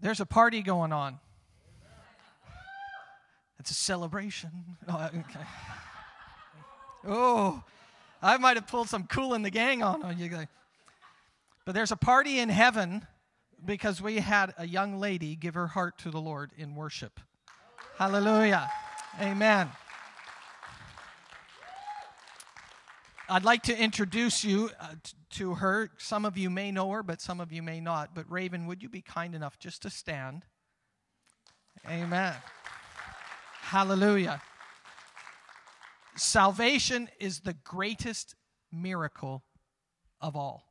[0.00, 1.18] There's a party going on.
[3.58, 4.50] It's a celebration.
[4.88, 5.46] Oh, okay.
[7.06, 7.62] oh
[8.22, 10.46] I might have pulled some cool in the gang on you guys.
[11.64, 13.06] But there's a party in heaven
[13.64, 17.20] because we had a young lady give her heart to the Lord in worship.
[17.98, 18.70] Hallelujah.
[19.20, 19.68] Amen.
[23.32, 24.88] I'd like to introduce you uh,
[25.34, 25.92] to her.
[25.98, 28.12] Some of you may know her, but some of you may not.
[28.12, 30.42] But Raven, would you be kind enough just to stand?
[31.88, 32.34] Amen.
[33.60, 34.42] Hallelujah.
[36.16, 38.34] Salvation is the greatest
[38.72, 39.44] miracle
[40.20, 40.64] of all.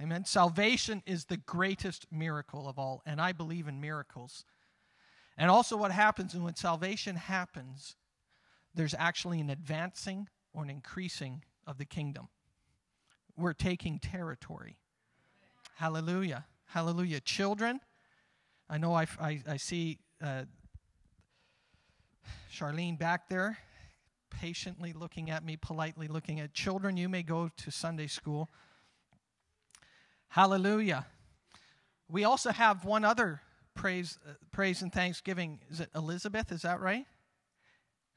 [0.00, 0.24] Amen.
[0.24, 4.46] Salvation is the greatest miracle of all, and I believe in miracles.
[5.36, 7.96] And also, what happens when salvation happens,
[8.74, 10.26] there's actually an advancing
[10.58, 12.26] or an increasing of the kingdom.
[13.36, 14.76] We're taking territory.
[15.76, 16.46] Hallelujah.
[16.64, 17.20] Hallelujah.
[17.20, 17.78] Children,
[18.68, 20.42] I know I, I, I see uh,
[22.52, 23.58] Charlene back there,
[24.30, 26.96] patiently looking at me, politely looking at children.
[26.96, 28.48] You may go to Sunday school.
[30.26, 31.06] Hallelujah.
[32.08, 33.42] We also have one other
[33.76, 35.60] praise, uh, praise and thanksgiving.
[35.70, 36.50] Is it Elizabeth?
[36.50, 37.06] Is that right?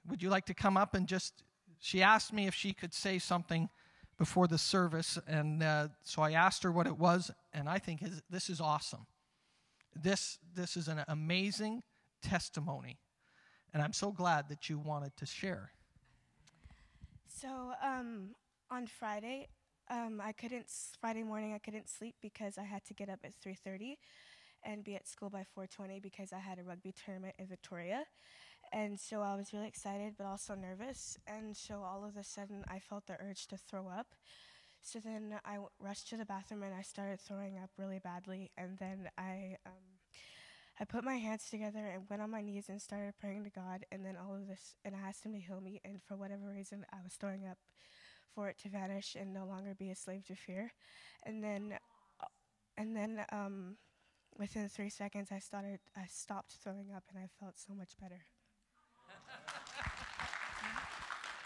[0.07, 1.43] Would you like to come up and just?
[1.81, 3.67] She asked me if she could say something
[4.19, 8.03] before the service, and uh, so I asked her what it was, and I think
[8.29, 9.07] this is awesome.
[9.95, 11.81] This this is an amazing
[12.21, 12.99] testimony,
[13.73, 15.71] and I'm so glad that you wanted to share.
[17.27, 18.35] So um,
[18.69, 19.47] on Friday,
[19.89, 20.67] um, I couldn't
[20.99, 23.97] Friday morning I couldn't sleep because I had to get up at 3:30
[24.63, 28.05] and be at school by 4:20 because I had a rugby tournament in Victoria.
[28.73, 31.17] And so I was really excited but also nervous.
[31.27, 34.15] And so all of a sudden I felt the urge to throw up.
[34.81, 38.51] So then I w- rushed to the bathroom and I started throwing up really badly.
[38.57, 39.91] And then I um,
[40.79, 43.85] I put my hands together and went on my knees and started praying to God.
[43.91, 45.79] And then all of this, and I asked Him to heal me.
[45.85, 47.57] And for whatever reason, I was throwing up
[48.33, 50.73] for it to vanish and no longer be a slave to fear.
[51.23, 51.77] And then,
[52.19, 52.25] uh,
[52.77, 53.77] and then um,
[54.39, 58.25] within three seconds, I started, I stopped throwing up, and I felt so much better.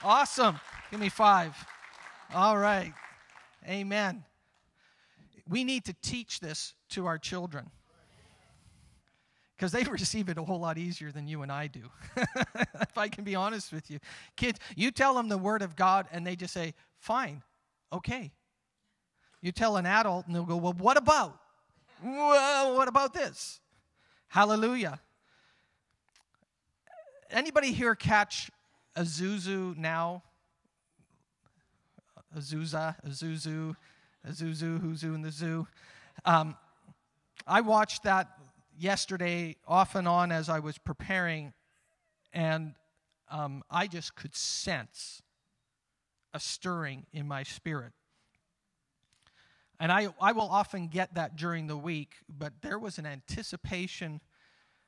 [0.03, 0.59] Awesome.
[0.91, 1.55] Give me five.
[2.33, 2.93] All right.
[3.67, 4.23] Amen.
[5.47, 7.69] We need to teach this to our children
[9.55, 11.89] because they receive it a whole lot easier than you and I do.
[12.17, 13.99] if I can be honest with you.
[14.35, 17.41] Kids, you tell them the Word of God and they just say, fine,
[17.91, 18.31] okay.
[19.41, 21.37] You tell an adult and they'll go, well, what about?
[22.03, 23.59] Well, what about this?
[24.27, 24.99] Hallelujah.
[27.29, 28.51] Anybody here catch
[28.95, 30.23] a Zuzu now?
[32.35, 33.75] A Zuza, a Zuzu,
[34.23, 35.67] a Zuzu, who's in the zoo.
[36.25, 36.55] Um,
[37.47, 38.29] I watched that
[38.77, 41.53] yesterday off and on as I was preparing,
[42.33, 42.73] and
[43.29, 45.21] um, I just could sense
[46.33, 47.93] a stirring in my spirit.
[49.79, 54.21] And I, I will often get that during the week, but there was an anticipation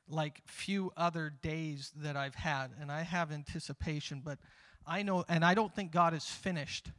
[0.09, 2.67] like few other days that I've had.
[2.79, 4.39] And I have anticipation, but
[4.85, 6.91] I know, and I don't think God is finished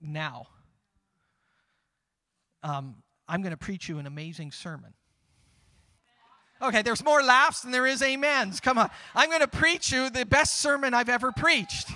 [0.00, 0.46] now.
[2.62, 2.96] Um,
[3.28, 4.94] I'm going to preach you an amazing sermon.
[6.62, 8.60] Okay, there's more laughs than there is amens.
[8.60, 8.90] Come on.
[9.14, 11.90] I'm going to preach you the best sermon I've ever preached.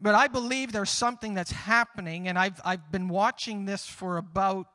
[0.00, 4.66] But I believe there's something that's happening, and I've, I've been watching this for about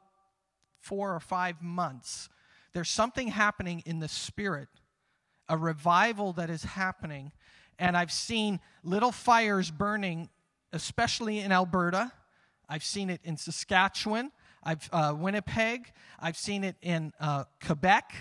[0.82, 2.28] four or five months.
[2.74, 4.70] There's something happening in the spirit,
[5.48, 7.32] a revival that is happening.
[7.78, 10.30] And I've seen little fires burning,
[10.72, 12.12] especially in Alberta.
[12.68, 14.32] I've seen it in Saskatchewan.
[14.64, 15.92] I've uh, Winnipeg.
[16.20, 18.14] I've seen it in uh, Quebec.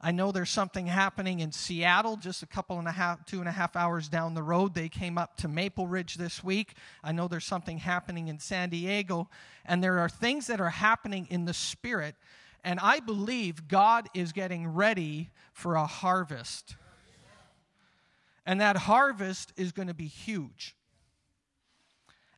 [0.00, 3.48] I know there's something happening in Seattle, just a couple and a half, two and
[3.48, 4.74] a half hours down the road.
[4.74, 6.74] They came up to Maple Ridge this week.
[7.02, 9.30] I know there's something happening in San Diego.
[9.64, 12.16] And there are things that are happening in the spirit.
[12.64, 16.76] And I believe God is getting ready for a harvest.
[18.46, 20.74] And that harvest is going to be huge.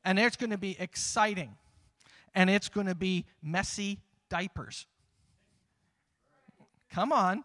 [0.05, 1.57] And it's going to be exciting
[2.35, 4.87] and it's going to be messy diapers.
[6.91, 7.45] Come on.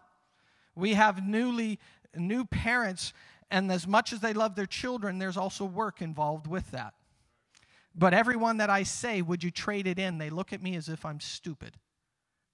[0.76, 1.78] We have newly
[2.14, 3.12] new parents
[3.50, 6.94] and as much as they love their children there's also work involved with that.
[7.94, 10.18] But everyone that I say, would you trade it in?
[10.18, 11.76] They look at me as if I'm stupid.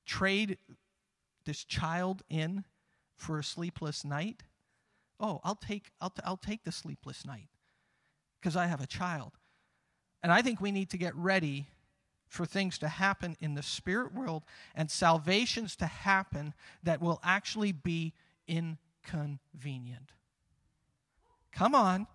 [0.08, 0.56] Trade
[1.44, 2.64] this child in
[3.14, 4.43] for a sleepless night?
[5.20, 7.49] Oh, I'll take I'll, t- I'll take the sleepless night
[8.40, 9.32] because I have a child.
[10.22, 11.66] And I think we need to get ready
[12.26, 14.44] for things to happen in the spirit world
[14.75, 18.14] and salvations to happen that will actually be
[18.46, 20.12] inconvenient.
[21.52, 22.06] Come on.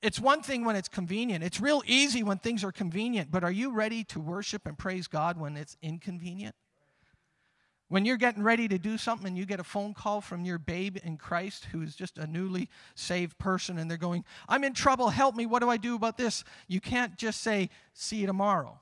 [0.00, 1.44] It's one thing when it's convenient.
[1.44, 5.06] It's real easy when things are convenient, but are you ready to worship and praise
[5.06, 6.54] God when it's inconvenient?
[7.88, 10.58] When you're getting ready to do something and you get a phone call from your
[10.58, 14.72] babe in Christ who is just a newly saved person and they're going, I'm in
[14.72, 16.44] trouble, help me, what do I do about this?
[16.66, 18.80] You can't just say, See you tomorrow.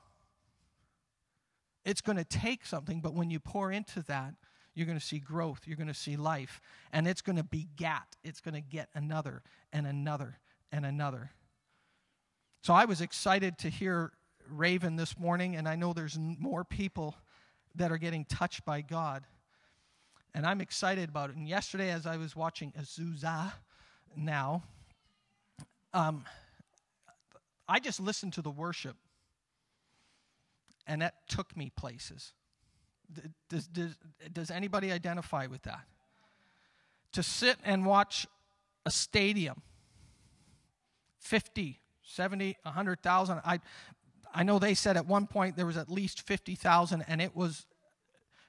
[1.85, 4.35] It's going to take something, but when you pour into that,
[4.73, 6.61] you're going to see growth, you're going to see life,
[6.91, 8.15] and it's going to begat.
[8.23, 10.39] It's going to get another and another
[10.71, 11.31] and another.
[12.63, 14.13] So I was excited to hear
[14.49, 17.15] Raven this morning, and I know there's more people
[17.75, 19.23] that are getting touched by God.
[20.33, 21.35] And I'm excited about it.
[21.35, 23.53] And yesterday, as I was watching Azusa
[24.15, 24.63] now,
[25.93, 26.25] um,
[27.67, 28.95] I just listened to the worship
[30.87, 32.33] and that took me places.
[33.49, 33.95] Does, does,
[34.31, 35.81] does anybody identify with that?
[37.13, 38.25] To sit and watch
[38.85, 39.61] a stadium,
[41.19, 43.41] 50, 70, 100,000.
[43.45, 43.59] I,
[44.33, 47.65] I know they said at one point there was at least 50,000, and it was,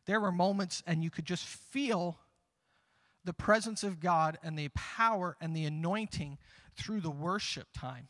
[0.06, 2.19] there were moments, and you could just feel
[3.25, 6.38] the presence of God and the power and the anointing
[6.76, 8.08] through the worship time.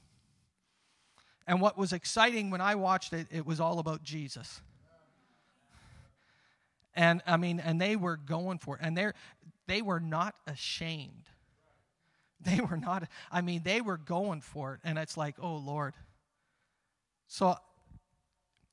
[1.46, 4.60] And what was exciting when I watched it, it was all about Jesus.
[6.94, 8.80] And I mean, and they were going for it.
[8.82, 9.10] And they
[9.66, 11.28] they were not ashamed.
[12.40, 14.80] They were not, I mean, they were going for it.
[14.84, 15.94] And it's like, oh Lord.
[17.26, 17.56] So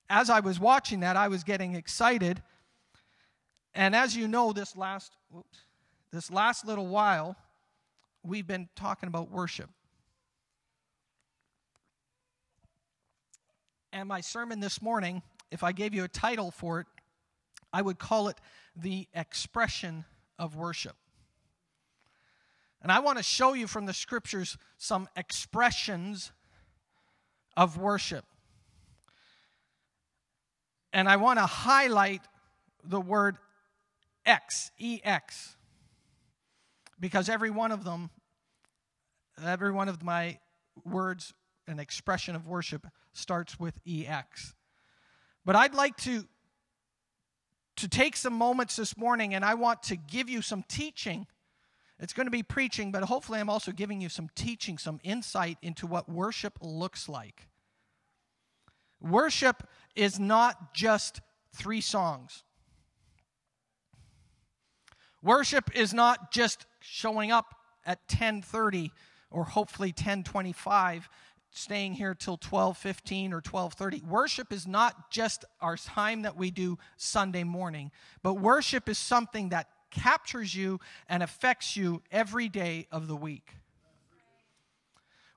[0.09, 2.41] as I was watching that, I was getting excited.
[3.73, 5.59] And as you know, this last whoops,
[6.11, 7.35] this last little while,
[8.23, 9.69] we've been talking about worship.
[13.93, 15.21] And my sermon this morning,
[15.51, 16.87] if I gave you a title for it,
[17.73, 18.37] I would call it
[18.75, 20.05] The Expression
[20.37, 20.95] of Worship.
[22.81, 26.31] And I want to show you from the scriptures some expressions
[27.55, 28.25] of worship.
[30.93, 32.21] And I want to highlight
[32.83, 33.37] the word
[34.25, 35.55] X, EX,
[36.99, 38.09] because every one of them,
[39.43, 40.39] every one of my
[40.85, 41.33] words
[41.67, 44.53] an expression of worship starts with EX.
[45.45, 46.25] But I'd like to
[47.77, 51.25] to take some moments this morning and I want to give you some teaching.
[51.99, 55.57] It's going to be preaching, but hopefully I'm also giving you some teaching, some insight
[55.61, 57.47] into what worship looks like.
[59.01, 61.21] Worship is not just
[61.53, 62.43] three songs.
[65.23, 67.55] Worship is not just showing up
[67.85, 68.91] at 10:30
[69.29, 71.09] or hopefully 1025
[71.51, 74.01] staying here till 12:15 or 12:30.
[74.01, 77.91] Worship is not just our time that we do Sunday morning,
[78.23, 83.57] but worship is something that captures you and affects you every day of the week.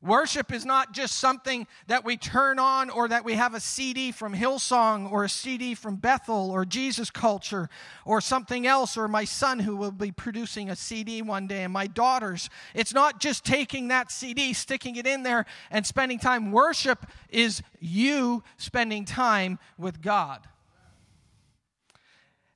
[0.05, 4.13] Worship is not just something that we turn on or that we have a CD
[4.13, 7.71] from Hillsong or a CD from Bethel or Jesus Culture
[8.05, 11.73] or something else or my son who will be producing a CD one day and
[11.73, 12.51] my daughters.
[12.75, 16.53] It's not just taking that CD, sticking it in there and spending time.
[16.53, 20.47] Worship is you spending time with God.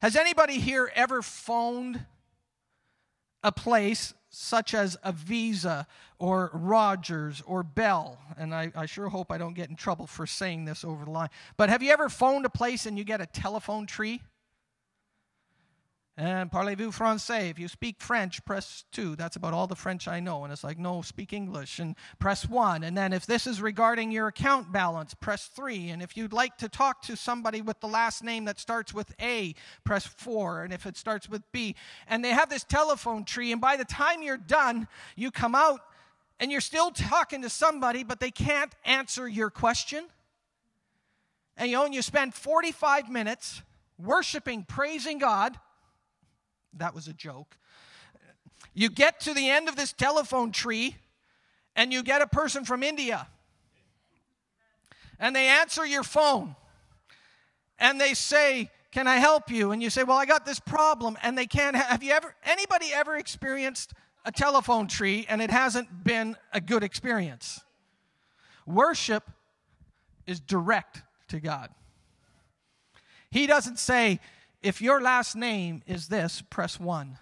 [0.03, 2.05] Has anybody here ever phoned
[3.43, 5.87] a place such as a Visa
[6.19, 10.27] or Rogers or Bell, and I, I, sure hope I don't get in trouble for
[10.27, 13.21] saying this over the line, but have you ever phoned a place and you get
[13.21, 14.21] a telephone tree?
[16.21, 17.49] And parlez-vous français?
[17.49, 19.15] If you speak French, press 2.
[19.15, 20.43] That's about all the French I know.
[20.43, 21.79] And it's like, no, speak English.
[21.79, 22.83] And press 1.
[22.83, 25.91] And then if this is regarding your account balance, press 3.
[25.91, 29.15] And if you'd like to talk to somebody with the last name that starts with
[29.23, 30.65] A, press 4.
[30.65, 31.77] And if it starts with B.
[32.09, 33.53] And they have this telephone tree.
[33.53, 35.83] And by the time you're done, you come out
[36.41, 40.05] and you're still talking to somebody, but they can't answer your question.
[41.57, 43.63] And you know, and you spend 45 minutes
[44.01, 45.57] worshiping, praising God
[46.75, 47.57] that was a joke.
[48.75, 50.97] You get to the end of this telephone tree
[51.75, 53.27] and you get a person from India.
[55.19, 56.55] And they answer your phone
[57.79, 59.73] and they say, Can I help you?
[59.73, 61.17] And you say, Well, I got this problem.
[61.23, 61.77] And they can't.
[61.77, 63.93] Have you ever, anybody ever experienced
[64.25, 67.61] a telephone tree and it hasn't been a good experience?
[68.67, 69.25] Worship
[70.27, 71.71] is direct to God.
[73.31, 74.21] He doesn't say,
[74.63, 77.19] if your last name is this, press 1.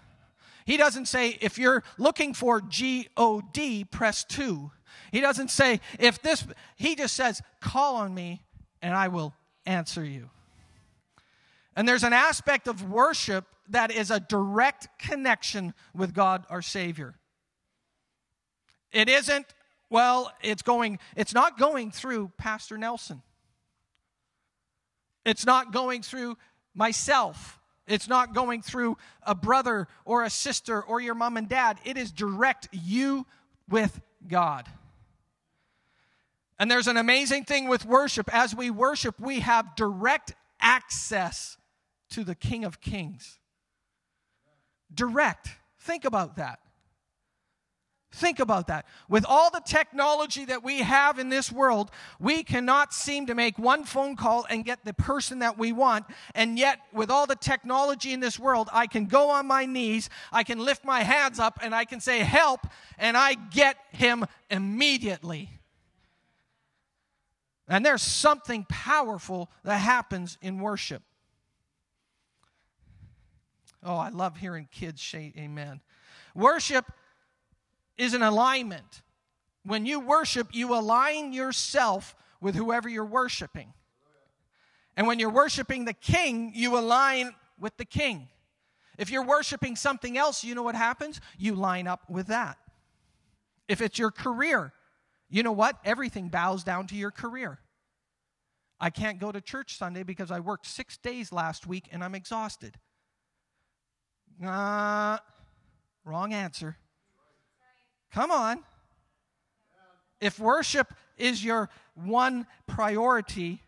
[0.65, 4.71] He doesn't say, if you're looking for G O D, press 2.
[5.11, 8.41] He doesn't say, if this, he just says, call on me
[8.81, 9.33] and I will
[9.65, 10.29] answer you.
[11.75, 17.15] And there's an aspect of worship that is a direct connection with God our Savior.
[18.91, 19.45] It isn't,
[19.89, 23.21] well, it's going, it's not going through Pastor Nelson.
[25.25, 26.37] It's not going through
[26.77, 27.59] myself.
[27.87, 31.79] It's not going through a brother or a sister or your mom and dad.
[31.83, 33.25] It is direct you
[33.69, 34.67] with God.
[36.59, 38.33] And there's an amazing thing with worship.
[38.33, 41.57] As we worship, we have direct access
[42.09, 43.37] to the King of Kings.
[44.93, 45.49] Direct.
[45.79, 46.59] Think about that.
[48.11, 48.85] Think about that.
[49.09, 53.59] With all the technology that we have in this world, we cannot seem to make
[53.59, 56.05] one phone call and get the person that we want.
[56.33, 60.09] And yet, with all the technology in this world, I can go on my knees,
[60.31, 62.61] I can lift my hands up, and I can say, Help,
[62.97, 65.49] and I get him immediately.
[67.67, 71.03] And there's something powerful that happens in worship.
[73.83, 75.81] Oh, I love hearing kids say amen.
[76.33, 76.85] Worship
[77.97, 79.01] is an alignment.
[79.63, 83.73] When you worship, you align yourself with whoever you're worshiping.
[84.95, 88.29] And when you're worshiping the king, you align with the king.
[88.97, 91.21] If you're worshiping something else, you know what happens?
[91.37, 92.57] You line up with that.
[93.67, 94.73] If it's your career,
[95.29, 95.77] you know what?
[95.83, 97.59] Everything bows down to your career.
[98.79, 102.15] I can't go to church Sunday because I worked six days last week and I'm
[102.15, 102.77] exhausted.
[104.43, 105.17] Uh,
[106.05, 106.77] wrong answer.
[108.11, 108.63] Come on.
[110.19, 113.61] If worship is your one priority,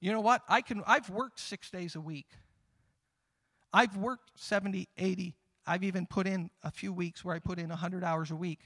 [0.00, 0.42] you know what?
[0.48, 2.28] I can I've worked 6 days a week.
[3.72, 5.34] I've worked 70, 80.
[5.66, 8.60] I've even put in a few weeks where I put in 100 hours a week.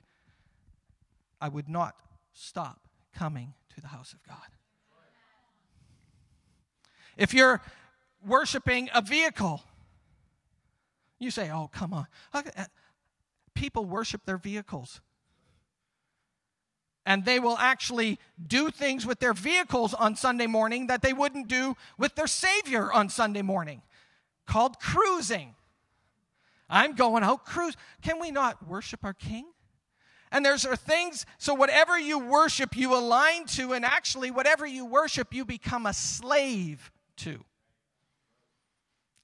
[1.40, 1.94] I would not
[2.32, 2.80] stop
[3.14, 4.36] coming to the house of God.
[7.16, 7.60] If you're
[8.26, 9.62] worshiping a vehicle,
[11.18, 12.06] you say, oh, come on.
[13.54, 15.00] People worship their vehicles
[17.06, 21.48] and they will actually do things with their vehicles on Sunday morning that they wouldn't
[21.48, 23.82] do with their Savior on Sunday morning,
[24.46, 25.54] called cruising.
[26.68, 27.76] I'm going out cruise.
[28.02, 29.46] Can we not worship our King?
[30.32, 34.86] And there's are things, so whatever you worship, you align to, and actually, whatever you
[34.86, 37.44] worship, you become a slave to.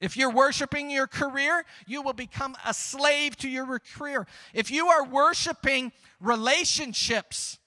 [0.00, 4.26] If you're worshiping your career, you will become a slave to your career.
[4.52, 7.58] If you are worshiping relationships,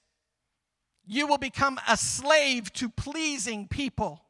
[1.10, 4.22] you will become a slave to pleasing people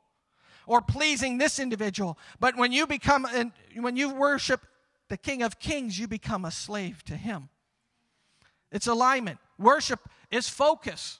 [0.66, 2.18] or pleasing this individual.
[2.40, 3.28] But when you become,
[3.76, 4.66] when you worship
[5.10, 7.50] the King of Kings, you become a slave to Him.
[8.72, 9.40] It's alignment.
[9.58, 10.00] Worship
[10.32, 11.20] is focus.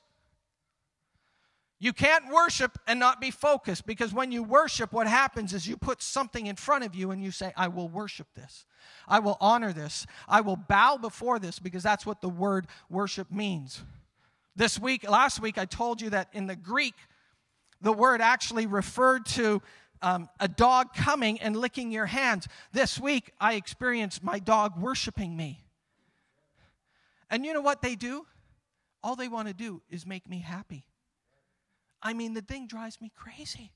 [1.78, 5.76] You can't worship and not be focused because when you worship, what happens is you
[5.76, 8.66] put something in front of you and you say, I will worship this.
[9.10, 10.08] I will honor this.
[10.28, 13.82] I will bow before this because that's what the word worship means.
[14.60, 16.94] This week, last week, I told you that in the Greek,
[17.80, 19.62] the word actually referred to
[20.02, 22.46] um, a dog coming and licking your hands.
[22.74, 25.64] This week, I experienced my dog worshiping me.
[27.30, 28.26] And you know what they do?
[29.02, 30.84] All they want to do is make me happy.
[32.04, 33.72] I mean, the thing drives me crazy.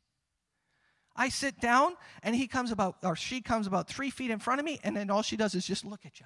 [1.16, 4.60] I sit down and he comes about, or she comes about three feet in front
[4.60, 6.26] of me, and then all she does is just look at you.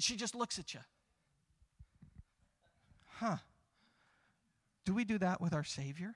[0.00, 0.80] She just looks at you
[3.20, 3.36] huh,
[4.84, 6.14] do we do that with our Savior?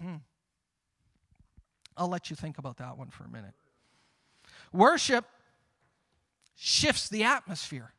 [0.00, 0.16] Hmm.
[1.96, 3.54] I'll let you think about that one for a minute.
[4.72, 5.24] Worship
[6.56, 7.92] shifts the atmosphere.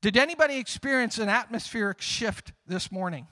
[0.00, 3.26] Did anybody experience an atmospheric shift this morning?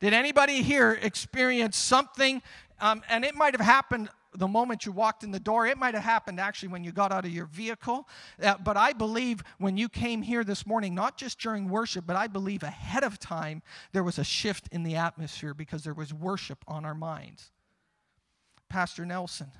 [0.00, 2.42] Did anybody here experience something?
[2.80, 5.66] Um, and it might have happened the moment you walked in the door.
[5.66, 8.08] It might have happened actually when you got out of your vehicle.
[8.42, 12.16] Uh, but I believe when you came here this morning, not just during worship, but
[12.16, 16.12] I believe ahead of time, there was a shift in the atmosphere because there was
[16.12, 17.50] worship on our minds.
[18.68, 19.50] Pastor Nelson,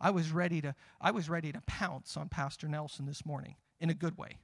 [0.00, 3.90] I was ready to, I was ready to pounce on Pastor Nelson this morning in
[3.90, 4.38] a good way,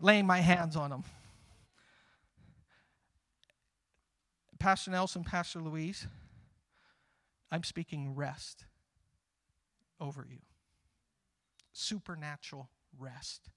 [0.00, 1.04] laying my hands on him.
[4.58, 6.06] Pastor Nelson, Pastor Louise,
[7.50, 8.64] I'm speaking rest
[10.00, 10.38] over you.
[11.72, 13.48] Supernatural rest.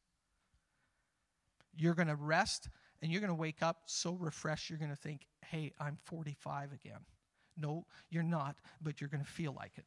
[1.75, 2.69] You're going to rest
[3.01, 6.73] and you're going to wake up so refreshed, you're going to think, hey, I'm 45
[6.73, 6.99] again.
[7.55, 9.85] No, you're not, but you're going to feel like it.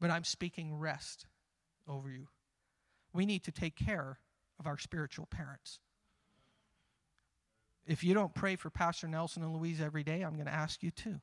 [0.00, 1.26] But I'm speaking rest
[1.88, 2.28] over you.
[3.12, 4.18] We need to take care
[4.60, 5.80] of our spiritual parents.
[7.88, 10.82] If you don't pray for Pastor Nelson and Louise every day, I'm going to ask
[10.82, 11.20] you to.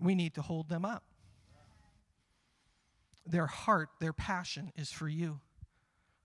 [0.00, 1.02] We need to hold them up.
[3.26, 5.40] Their heart, their passion is for you,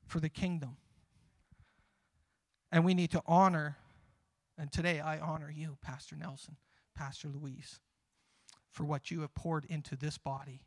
[0.05, 0.77] for the kingdom.
[2.71, 3.77] And we need to honor,
[4.55, 6.57] and today I honor you, Pastor Nelson,
[6.95, 7.79] Pastor Louise,
[8.69, 10.61] for what you have poured into this body.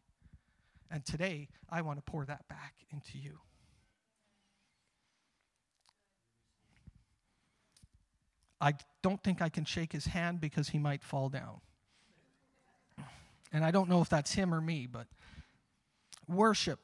[0.90, 3.38] And today I want to pour that back into you.
[8.62, 11.60] I don't think I can shake his hand because he might fall down.
[13.52, 15.08] And I don't know if that's him or me, but
[16.28, 16.78] worship.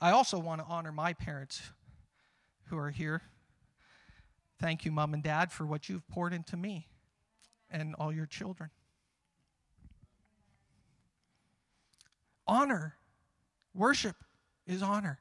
[0.00, 1.62] I also want to honor my parents
[2.64, 3.22] who are here.
[4.60, 6.88] Thank you, mom and dad, for what you've poured into me
[7.70, 8.70] and all your children.
[12.48, 12.96] Honor.
[13.74, 14.16] Worship
[14.66, 15.20] is honor.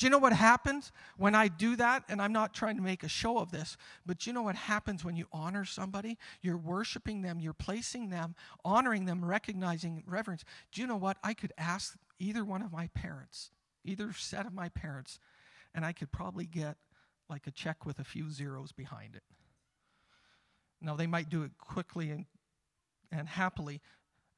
[0.00, 2.04] Do you know what happens when I do that?
[2.08, 3.76] And I'm not trying to make a show of this,
[4.06, 6.16] but you know what happens when you honor somebody?
[6.40, 10.42] You're worshiping them, you're placing them, honoring them, recognizing reverence.
[10.72, 11.18] Do you know what?
[11.22, 13.50] I could ask either one of my parents,
[13.84, 15.18] either set of my parents,
[15.74, 16.78] and I could probably get
[17.28, 19.22] like a check with a few zeros behind it.
[20.80, 22.24] Now, they might do it quickly and,
[23.12, 23.82] and happily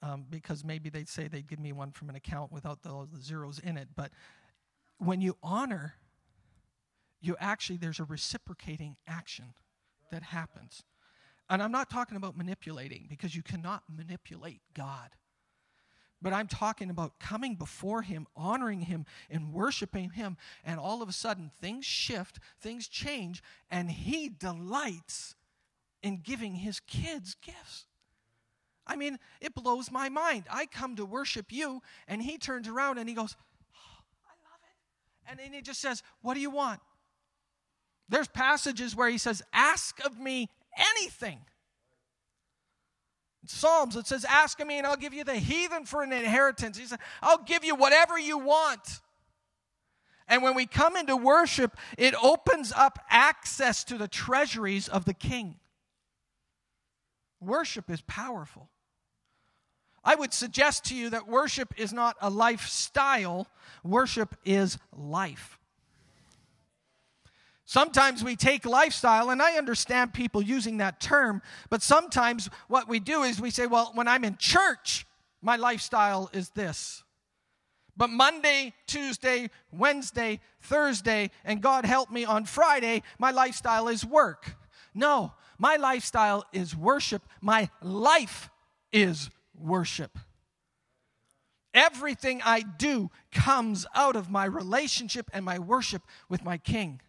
[0.02, 3.22] um, because maybe they'd say they'd give me one from an account without the, the
[3.22, 4.10] zeros in it, but
[5.04, 5.94] when you honor,
[7.20, 9.54] you actually, there's a reciprocating action
[10.10, 10.82] that happens.
[11.50, 15.10] And I'm not talking about manipulating because you cannot manipulate God.
[16.20, 20.36] But I'm talking about coming before Him, honoring Him, and worshiping Him.
[20.64, 25.34] And all of a sudden, things shift, things change, and He delights
[26.00, 27.86] in giving His kids gifts.
[28.86, 30.44] I mean, it blows my mind.
[30.50, 33.36] I come to worship you, and He turns around and He goes,
[35.26, 36.80] and then he just says, What do you want?
[38.08, 41.38] There's passages where he says, Ask of me anything.
[43.42, 46.12] In Psalms, it says, Ask of me and I'll give you the heathen for an
[46.12, 46.78] inheritance.
[46.78, 49.00] He said, I'll give you whatever you want.
[50.28, 55.14] And when we come into worship, it opens up access to the treasuries of the
[55.14, 55.56] king.
[57.40, 58.70] Worship is powerful.
[60.04, 63.46] I would suggest to you that worship is not a lifestyle,
[63.84, 65.58] worship is life.
[67.64, 73.00] Sometimes we take lifestyle, and I understand people using that term, but sometimes what we
[73.00, 75.06] do is we say, well, when I'm in church,
[75.40, 77.02] my lifestyle is this.
[77.96, 84.56] But Monday, Tuesday, Wednesday, Thursday, and God help me on Friday, my lifestyle is work.
[84.94, 87.22] No, my lifestyle is worship.
[87.40, 88.50] My life
[88.92, 90.18] is worship.
[91.74, 97.00] Everything I do comes out of my relationship and my worship with my King.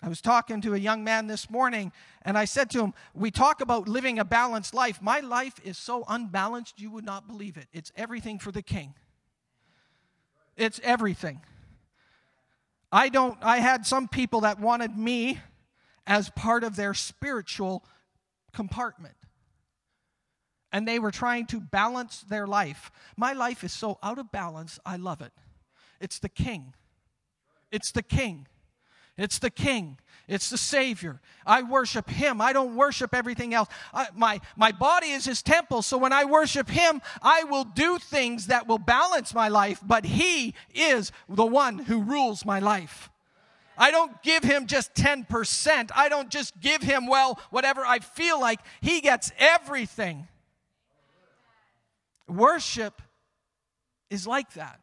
[0.00, 1.90] I was talking to a young man this morning,
[2.22, 5.02] and I said to him, We talk about living a balanced life.
[5.02, 7.66] My life is so unbalanced, you would not believe it.
[7.72, 8.94] It's everything for the king.
[10.56, 11.40] It's everything.
[12.92, 15.40] I don't, I had some people that wanted me
[16.06, 17.84] as part of their spiritual
[18.52, 19.14] compartment
[20.72, 22.90] and they were trying to balance their life.
[23.16, 25.32] My life is so out of balance, I love it.
[26.00, 26.74] It's the King.
[27.70, 28.46] It's the King.
[29.16, 29.98] It's the King.
[30.28, 31.20] It's the Savior.
[31.44, 32.40] I worship Him.
[32.40, 33.68] I don't worship everything else.
[33.92, 37.98] I, my, my body is His temple, so when I worship Him, I will do
[37.98, 43.10] things that will balance my life, but He is the one who rules my life.
[43.76, 45.90] I don't give Him just 10%.
[45.94, 48.60] I don't just give Him, well, whatever I feel like.
[48.80, 50.28] He gets everything.
[52.28, 53.00] Worship
[54.10, 54.80] is like that.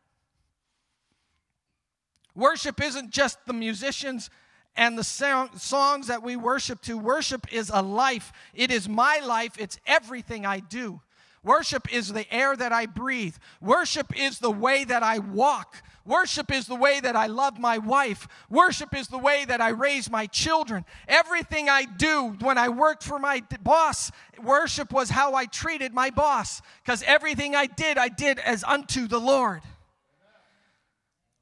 [2.35, 4.29] Worship isn't just the musicians
[4.75, 6.97] and the songs that we worship to.
[6.97, 8.33] Worship is a life.
[8.53, 9.53] It is my life.
[9.57, 11.01] It's everything I do.
[11.45, 13.35] Worship is the air that I breathe.
[13.61, 15.83] Worship is the way that I walk.
[16.03, 18.27] Worship is the way that I love my wife.
[18.49, 20.85] Worship is the way that I raise my children.
[21.07, 26.09] Everything I do when I worked for my boss, worship was how I treated my
[26.09, 29.61] boss because everything I did, I did as unto the Lord.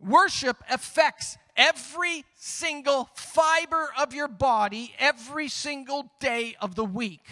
[0.02, 7.24] Worship affects every single fiber of your body every single day of the week.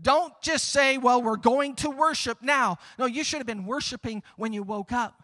[0.00, 2.78] Don't just say, well, we're going to worship now.
[2.98, 5.22] No, you should have been worshiping when you woke up.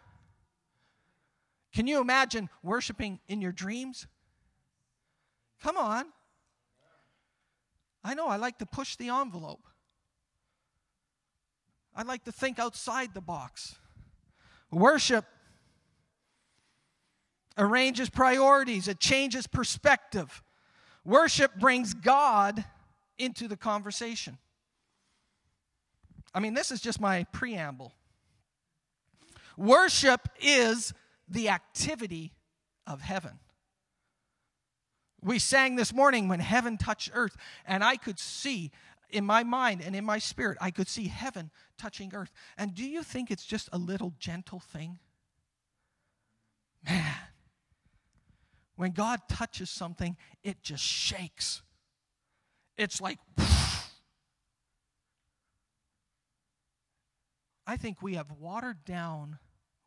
[1.73, 4.07] Can you imagine worshiping in your dreams?
[5.61, 6.05] Come on.
[8.03, 9.63] I know I like to push the envelope.
[11.95, 13.75] I like to think outside the box.
[14.71, 15.25] Worship
[17.57, 20.41] arranges priorities, it changes perspective.
[21.03, 22.63] Worship brings God
[23.17, 24.37] into the conversation.
[26.33, 27.93] I mean, this is just my preamble.
[29.57, 30.93] Worship is
[31.27, 32.33] the activity
[32.87, 33.39] of heaven.
[35.21, 38.71] We sang this morning when heaven touched earth, and I could see
[39.09, 42.31] in my mind and in my spirit, I could see heaven touching earth.
[42.57, 44.99] And do you think it's just a little gentle thing?
[46.87, 47.15] Man,
[48.75, 51.61] when God touches something, it just shakes.
[52.77, 53.19] It's like,
[57.65, 59.39] I think we have watered down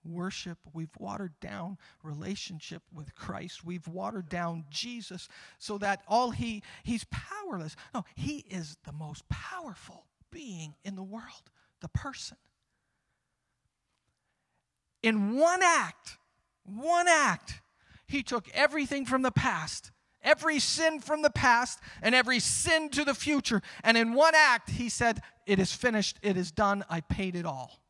[0.05, 0.59] worship.
[0.73, 3.65] We've watered down relationship with Christ.
[3.65, 7.77] We've watered down Jesus so that all he he's powerless.
[7.95, 12.37] No, he is the most powerful being in the world, the person.
[15.03, 16.17] In one act,
[16.65, 17.61] one act,
[18.07, 19.91] he took everything from the past,
[20.25, 23.63] every sin from the past, and every sin to the future.
[23.85, 27.47] And in one act, he said, It is finished, it is done, I paid it
[27.47, 27.81] all.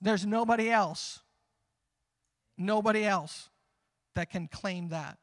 [0.00, 1.20] There's nobody else,
[2.56, 3.48] nobody else
[4.14, 5.18] that can claim that.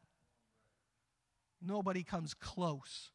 [1.62, 3.12] Nobody comes close.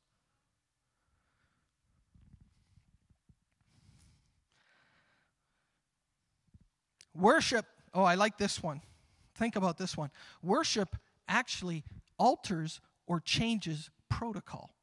[7.15, 8.81] Worship, oh, I like this one.
[9.41, 10.11] Think about this one.
[10.43, 11.83] Worship actually
[12.19, 14.75] alters or changes protocol.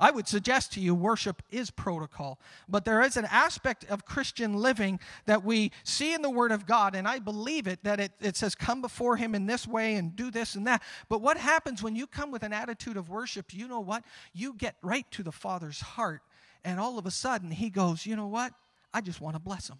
[0.00, 4.54] I would suggest to you worship is protocol, but there is an aspect of Christian
[4.54, 8.10] living that we see in the Word of God, and I believe it that it,
[8.20, 10.82] it says, Come before Him in this way and do this and that.
[11.08, 13.54] But what happens when you come with an attitude of worship?
[13.54, 14.02] You know what?
[14.32, 16.22] You get right to the Father's heart,
[16.64, 18.52] and all of a sudden He goes, You know what?
[18.92, 19.78] I just want to bless Him.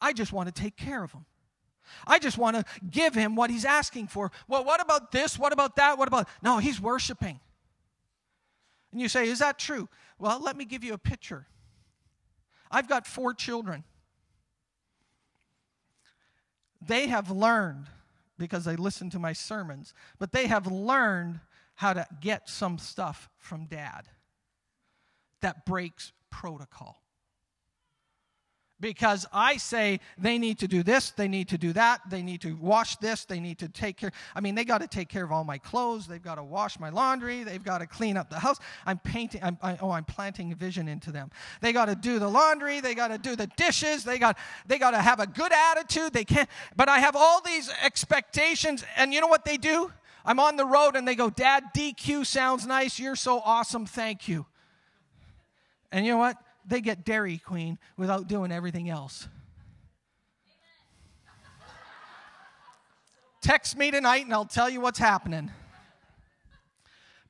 [0.00, 1.24] I just want to take care of Him.
[2.06, 4.32] I just want to give him what he's asking for.
[4.48, 5.38] Well, what about this?
[5.38, 5.98] What about that?
[5.98, 6.28] What about.
[6.42, 7.40] No, he's worshiping.
[8.92, 9.88] And you say, Is that true?
[10.18, 11.46] Well, let me give you a picture.
[12.70, 13.84] I've got four children.
[16.80, 17.86] They have learned,
[18.38, 21.40] because they listen to my sermons, but they have learned
[21.74, 24.08] how to get some stuff from dad
[25.40, 27.02] that breaks protocol
[28.80, 32.42] because I say they need to do this, they need to do that, they need
[32.42, 34.12] to wash this, they need to take care.
[34.34, 36.78] I mean, they got to take care of all my clothes, they've got to wash
[36.78, 38.58] my laundry, they've got to clean up the house.
[38.84, 41.30] I'm painting, I'm, I, oh, I'm planting vision into them.
[41.60, 44.36] They got to do the laundry, they got to do the dishes, they got,
[44.66, 46.12] they got to have a good attitude.
[46.12, 49.90] They can't, but I have all these expectations, and you know what they do?
[50.26, 52.98] I'm on the road and they go, Dad, DQ sounds nice.
[52.98, 53.86] You're so awesome.
[53.86, 54.44] Thank you.
[55.92, 56.36] And you know what?
[56.66, 59.28] They get Dairy Queen without doing everything else.
[63.42, 65.50] Text me tonight and I'll tell you what's happening.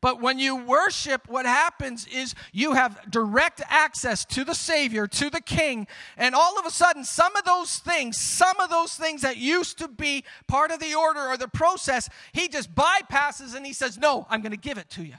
[0.01, 5.31] But when you worship, what happens is you have direct access to the Savior, to
[5.31, 9.23] the King, and all of a sudden, some of those things, some of those things
[9.23, 13.67] that used to be part of the order or the process, He just bypasses and
[13.67, 15.15] He says, No, I'm going to give it to you.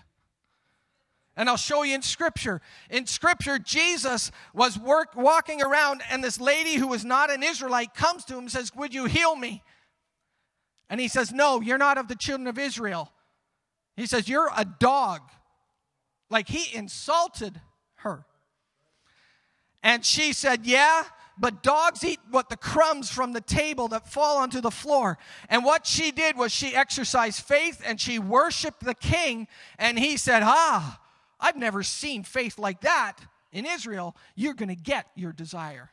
[1.38, 2.62] And I'll show you in Scripture.
[2.90, 7.94] In Scripture, Jesus was work, walking around, and this lady who was not an Israelite
[7.94, 9.62] comes to him and says, Would you heal me?
[10.90, 13.12] And he says, No, you're not of the children of Israel.
[13.96, 15.22] He says, You're a dog.
[16.32, 17.62] Like he insulted
[17.98, 18.26] her.
[19.84, 21.04] And she said, Yeah,
[21.38, 25.20] but dogs eat what the crumbs from the table that fall onto the floor.
[25.50, 29.48] And what she did was she exercised faith and she worshiped the king.
[29.78, 31.00] And he said, Ah,
[31.40, 33.18] I've never seen faith like that
[33.52, 34.16] in Israel.
[34.36, 35.92] You're going to get your desire.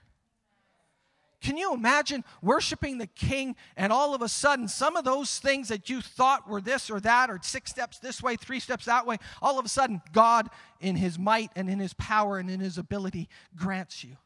[1.44, 5.68] Can you imagine worshiping the king and all of a sudden some of those things
[5.68, 9.06] that you thought were this or that or six steps this way, three steps that
[9.06, 10.48] way, all of a sudden God
[10.80, 14.16] in his might and in his power and in his ability grants you.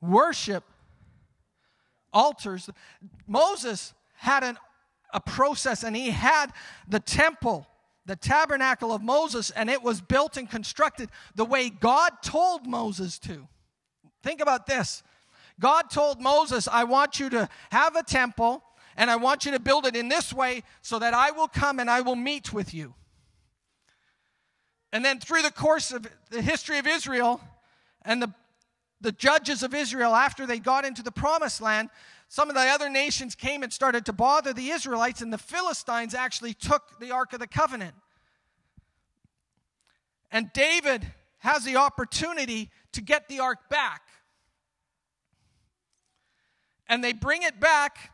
[0.00, 0.64] Worship
[2.10, 2.70] alters.
[3.26, 4.56] Moses had an,
[5.12, 6.46] a process and he had
[6.88, 7.66] the temple
[8.06, 13.18] the tabernacle of Moses, and it was built and constructed the way God told Moses
[13.20, 13.48] to.
[14.22, 15.02] Think about this
[15.58, 18.62] God told Moses, I want you to have a temple,
[18.96, 21.80] and I want you to build it in this way so that I will come
[21.80, 22.94] and I will meet with you.
[24.92, 27.40] And then through the course of the history of Israel
[28.02, 28.32] and the,
[29.06, 31.90] the judges of Israel, after they got into the promised land,
[32.28, 36.12] some of the other nations came and started to bother the Israelites, and the Philistines
[36.12, 37.94] actually took the Ark of the Covenant.
[40.32, 41.06] And David
[41.38, 44.02] has the opportunity to get the ark back.
[46.88, 48.10] And they bring it back,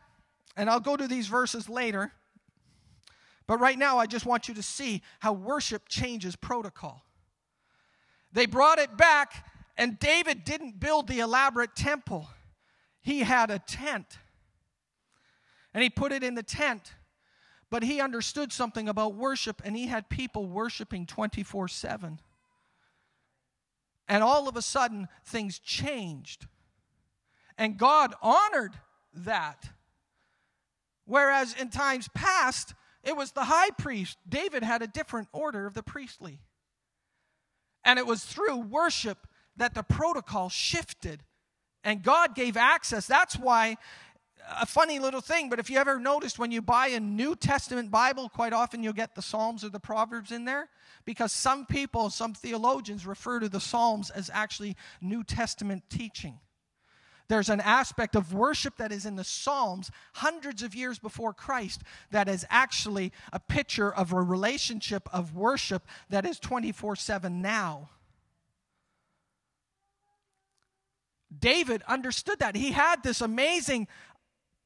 [0.55, 2.11] and I'll go to these verses later.
[3.47, 7.03] But right now, I just want you to see how worship changes protocol.
[8.31, 12.29] They brought it back, and David didn't build the elaborate temple,
[13.01, 14.17] he had a tent.
[15.73, 16.93] And he put it in the tent.
[17.71, 22.19] But he understood something about worship, and he had people worshiping 24 7.
[24.07, 26.45] And all of a sudden, things changed.
[27.57, 28.73] And God honored
[29.13, 29.69] that.
[31.05, 34.17] Whereas in times past, it was the high priest.
[34.27, 36.39] David had a different order of the priestly.
[37.83, 41.23] And it was through worship that the protocol shifted
[41.83, 43.05] and God gave access.
[43.05, 43.77] That's why
[44.59, 47.91] a funny little thing, but if you ever noticed when you buy a New Testament
[47.91, 50.69] Bible, quite often you'll get the Psalms or the Proverbs in there
[51.05, 56.39] because some people, some theologians refer to the Psalms as actually New Testament teaching.
[57.29, 61.81] There's an aspect of worship that is in the Psalms hundreds of years before Christ
[62.11, 67.89] that is actually a picture of a relationship of worship that is 24 7 now.
[71.39, 72.55] David understood that.
[72.55, 73.87] He had this amazing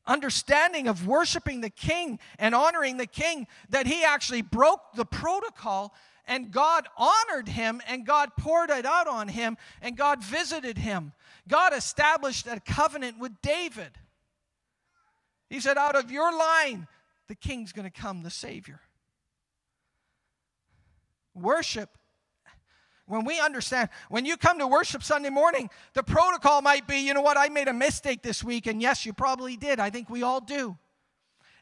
[0.05, 5.93] understanding of worshiping the king and honoring the king that he actually broke the protocol
[6.25, 11.13] and God honored him and God poured it out on him and God visited him.
[11.47, 13.91] God established a covenant with David.
[15.49, 16.87] He said, Out of your line,
[17.27, 18.81] the king's going to come, the Savior.
[21.33, 21.97] Worship
[23.07, 27.13] when we understand, when you come to worship Sunday morning, the protocol might be, you
[27.13, 29.79] know what, I made a mistake this week, and yes, you probably did.
[29.79, 30.77] I think we all do.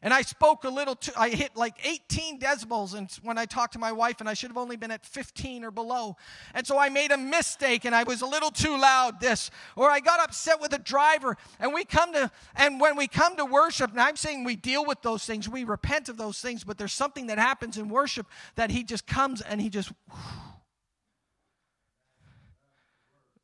[0.02, 3.72] And I spoke a little too, I hit like 18 decibels and when I talked
[3.72, 6.16] to my wife, and I should have only been at 15 or below.
[6.54, 9.50] And so I made a mistake and I was a little too loud, this.
[9.74, 11.36] Or I got upset with a driver.
[11.58, 14.84] And we come to, and when we come to worship, and I'm saying we deal
[14.84, 18.26] with those things, we repent of those things, but there's something that happens in worship
[18.54, 20.55] that he just comes and he just, whew,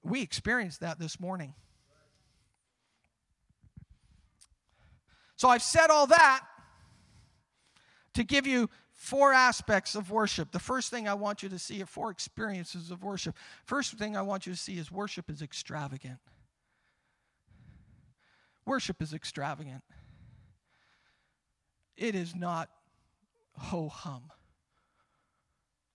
[0.02, 1.54] We experienced that this morning.
[5.36, 6.42] So I've said all that
[8.14, 10.52] to give you four aspects of worship.
[10.52, 13.36] The first thing I want you to see are four experiences of worship.
[13.64, 16.18] First thing I want you to see is worship is extravagant.
[18.64, 19.82] Worship is extravagant.
[21.96, 22.68] It is not
[23.56, 24.30] ho hum.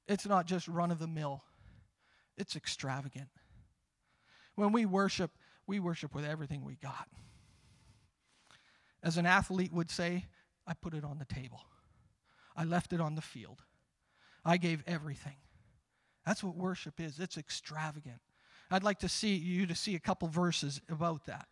[0.07, 1.43] It's not just run of the mill.
[2.37, 3.29] It's extravagant.
[4.57, 5.29] When we worship,
[5.67, 7.07] we worship with everything we got.
[9.03, 10.25] As an athlete would say,
[10.65, 11.61] I put it on the table.
[12.55, 13.61] I left it on the field.
[14.43, 15.35] I gave everything.
[16.25, 17.19] That's what worship is.
[17.19, 18.19] It's extravagant.
[18.71, 21.47] I'd like to see you to see a couple verses about that.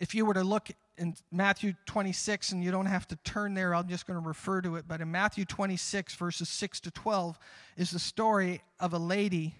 [0.00, 3.76] If you were to look in Matthew 26, and you don't have to turn there,
[3.76, 7.38] I'm just going to refer to it, but in Matthew 26, verses 6 to 12,
[7.76, 9.54] is the story of a lady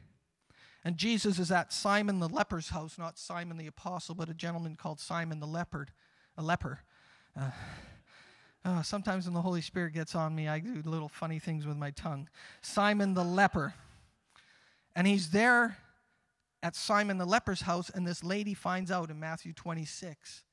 [0.84, 4.76] and Jesus is at Simon the leper's house, not Simon the apostle, but a gentleman
[4.76, 5.92] called Simon the leopard,
[6.36, 6.80] a leper.
[7.34, 7.50] Uh,
[8.64, 11.76] uh, sometimes when the Holy Spirit gets on me, I do little funny things with
[11.76, 12.28] my tongue.
[12.60, 13.74] Simon the leper.
[14.94, 15.78] And he's there
[16.62, 20.44] at Simon the leper's house, and this lady finds out in Matthew 26.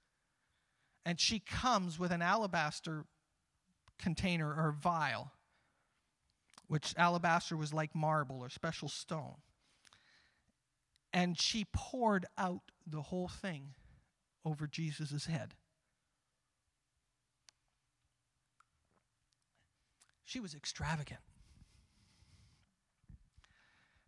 [1.05, 3.05] And she comes with an alabaster
[3.99, 5.31] container or vial,
[6.67, 9.35] which alabaster was like marble or special stone.
[11.13, 13.73] And she poured out the whole thing
[14.45, 15.53] over Jesus' head.
[20.23, 21.19] She was extravagant.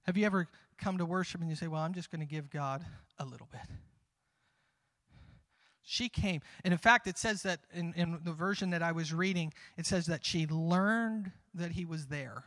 [0.03, 2.49] Have you ever come to worship and you say, Well, I'm just going to give
[2.49, 2.85] God
[3.19, 3.61] a little bit?
[5.81, 6.41] She came.
[6.63, 9.85] And in fact, it says that in, in the version that I was reading, it
[9.85, 12.45] says that she learned that he was there.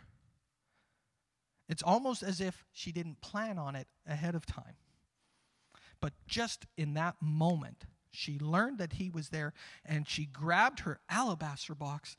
[1.68, 4.76] It's almost as if she didn't plan on it ahead of time.
[6.00, 9.52] But just in that moment, she learned that he was there
[9.85, 12.16] and she grabbed her alabaster box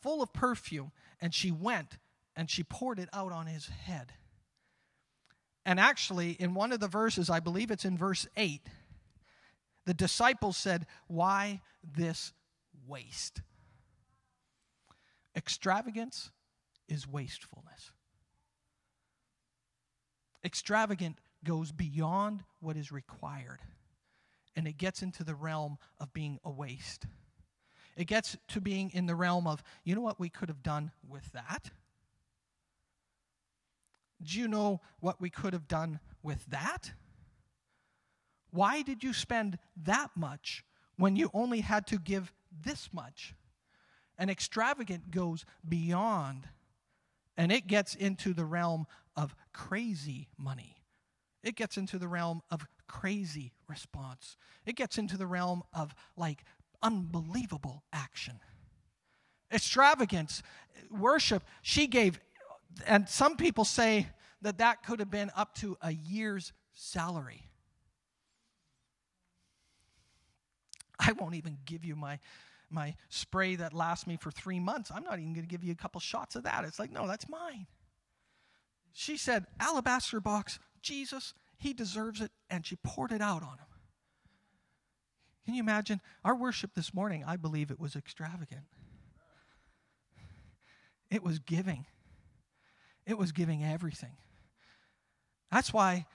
[0.00, 1.98] full of perfume and she went
[2.36, 4.12] and she poured it out on his head.
[5.64, 8.66] And actually, in one of the verses, I believe it's in verse 8,
[9.86, 12.32] the disciples said, Why this
[12.86, 13.42] waste?
[15.36, 16.30] Extravagance
[16.88, 17.92] is wastefulness.
[20.44, 23.60] Extravagant goes beyond what is required,
[24.56, 27.06] and it gets into the realm of being a waste.
[27.96, 30.90] It gets to being in the realm of, you know what we could have done
[31.08, 31.70] with that?
[34.22, 36.92] Do you know what we could have done with that?
[38.50, 40.64] Why did you spend that much
[40.96, 42.32] when you only had to give
[42.64, 43.34] this much?
[44.18, 46.48] And extravagant goes beyond,
[47.42, 50.76] and it gets into the realm of crazy money.
[51.42, 54.36] It gets into the realm of crazy response.
[54.64, 56.44] It gets into the realm of like
[56.84, 58.38] unbelievable action.
[59.52, 60.44] Extravagance,
[60.88, 62.20] worship, she gave,
[62.86, 64.06] and some people say
[64.42, 67.48] that that could have been up to a year's salary.
[70.96, 72.20] I won't even give you my
[72.72, 74.90] my spray that lasts me for three months.
[74.94, 76.64] I'm not even going to give you a couple shots of that.
[76.64, 77.66] It's like, no, that's mine.
[78.92, 83.66] She said, alabaster box, Jesus, he deserves it, and she poured it out on him.
[85.44, 86.00] Can you imagine?
[86.24, 88.62] Our worship this morning, I believe it was extravagant.
[91.10, 91.86] It was giving.
[93.06, 94.16] It was giving everything.
[95.50, 96.06] That's why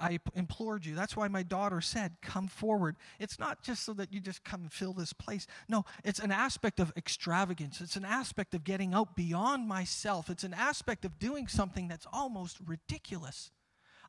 [0.00, 0.94] I implored you.
[0.94, 2.96] That's why my daughter said, Come forward.
[3.18, 5.46] It's not just so that you just come and fill this place.
[5.68, 7.80] No, it's an aspect of extravagance.
[7.80, 10.30] It's an aspect of getting out beyond myself.
[10.30, 13.50] It's an aspect of doing something that's almost ridiculous.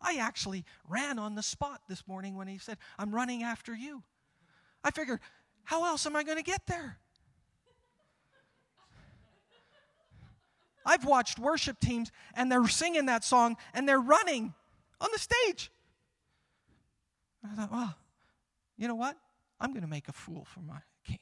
[0.02, 4.04] I actually ran on the spot this morning when he said, I'm running after you.
[4.84, 5.20] I figured,
[5.64, 6.98] how else am I going to get there?
[10.86, 14.54] I've watched worship teams and they're singing that song and they're running
[15.02, 15.72] on the stage.
[17.52, 17.96] I thought, well,
[18.78, 19.18] you know what?
[19.60, 21.20] I'm going to make a fool for my king.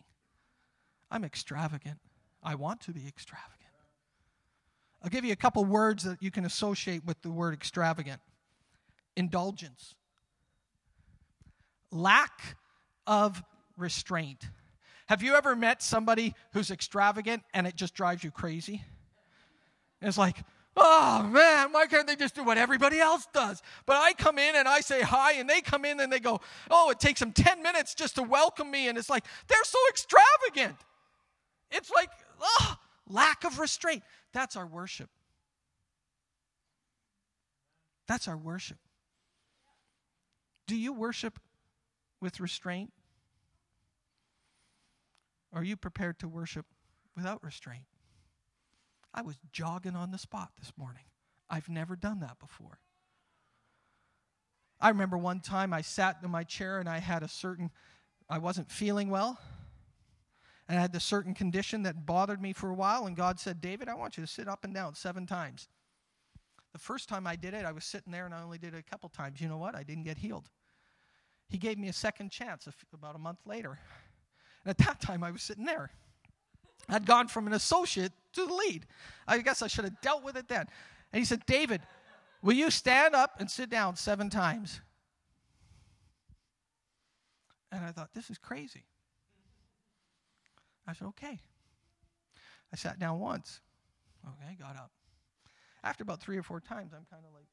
[1.10, 1.98] I'm extravagant.
[2.44, 3.54] I want to be extravagant.
[5.02, 8.22] I'll give you a couple words that you can associate with the word extravagant
[9.16, 9.96] indulgence,
[11.92, 12.56] lack
[13.08, 13.44] of
[13.76, 14.48] restraint.
[15.08, 18.84] Have you ever met somebody who's extravagant and it just drives you crazy?
[20.02, 20.38] It's like,
[20.80, 23.64] Oh man, why can't they just do what everybody else does?
[23.88, 26.40] But I come in and I say hi, and they come in and they go,
[26.70, 28.88] Oh, it takes them 10 minutes just to welcome me.
[28.88, 30.78] And it's like, they're so extravagant.
[31.72, 32.10] It's like,
[32.40, 32.76] oh,
[33.10, 34.04] lack of restraint.
[34.34, 35.10] That's our worship.
[38.08, 38.78] That's our worship.
[40.68, 41.40] Do you worship
[42.22, 42.92] with restraint?
[45.54, 46.66] Are you prepared to worship
[47.16, 47.84] without restraint?
[49.18, 51.02] I was jogging on the spot this morning.
[51.50, 52.78] I've never done that before.
[54.80, 57.72] I remember one time I sat in my chair and I had a certain,
[58.30, 59.40] I wasn't feeling well.
[60.70, 63.08] And I had this certain condition that bothered me for a while.
[63.08, 65.68] And God said, David, I want you to sit up and down seven times.
[66.74, 68.84] The first time I did it, I was sitting there and I only did it
[68.88, 69.42] a couple times.
[69.42, 69.74] You know what?
[69.74, 70.48] I didn't get healed.
[71.50, 73.80] He gave me a second chance about a month later.
[74.64, 75.90] And at that time, I was sitting there.
[76.90, 78.86] I'd gone from an associate to the lead.
[79.28, 80.68] I guess I should have dealt with it then.
[81.12, 81.82] And he said, David,
[82.42, 84.82] will you stand up and sit down seven times?
[87.72, 88.86] And I thought, this is crazy.
[90.88, 91.40] I said, okay.
[92.72, 93.60] I sat down once.
[94.26, 94.92] Okay, got up.
[95.84, 97.48] After about three or four times, I'm kind of like,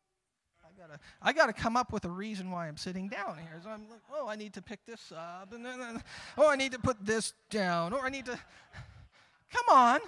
[0.65, 3.61] I gotta, I gotta come up with a reason why I'm sitting down here.
[3.63, 6.03] So I'm like, oh, I need to pick this up, and then,
[6.39, 8.39] oh, I need to put this down, or I need to.
[9.55, 10.01] Come on.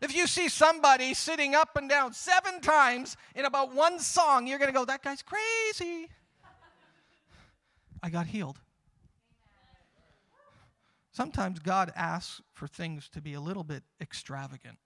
[0.00, 4.58] If you see somebody sitting up and down seven times in about one song, you're
[4.58, 6.08] going to go, that guy's crazy.
[8.02, 8.58] I got healed.
[11.10, 14.78] Sometimes God asks for things to be a little bit extravagant.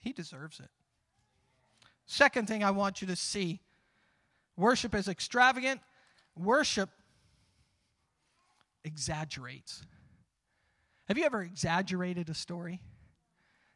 [0.00, 0.70] He deserves it.
[2.06, 3.60] Second thing I want you to see
[4.56, 5.80] worship is extravagant,
[6.36, 6.90] worship
[8.82, 9.82] exaggerates.
[11.08, 12.80] Have you ever exaggerated a story?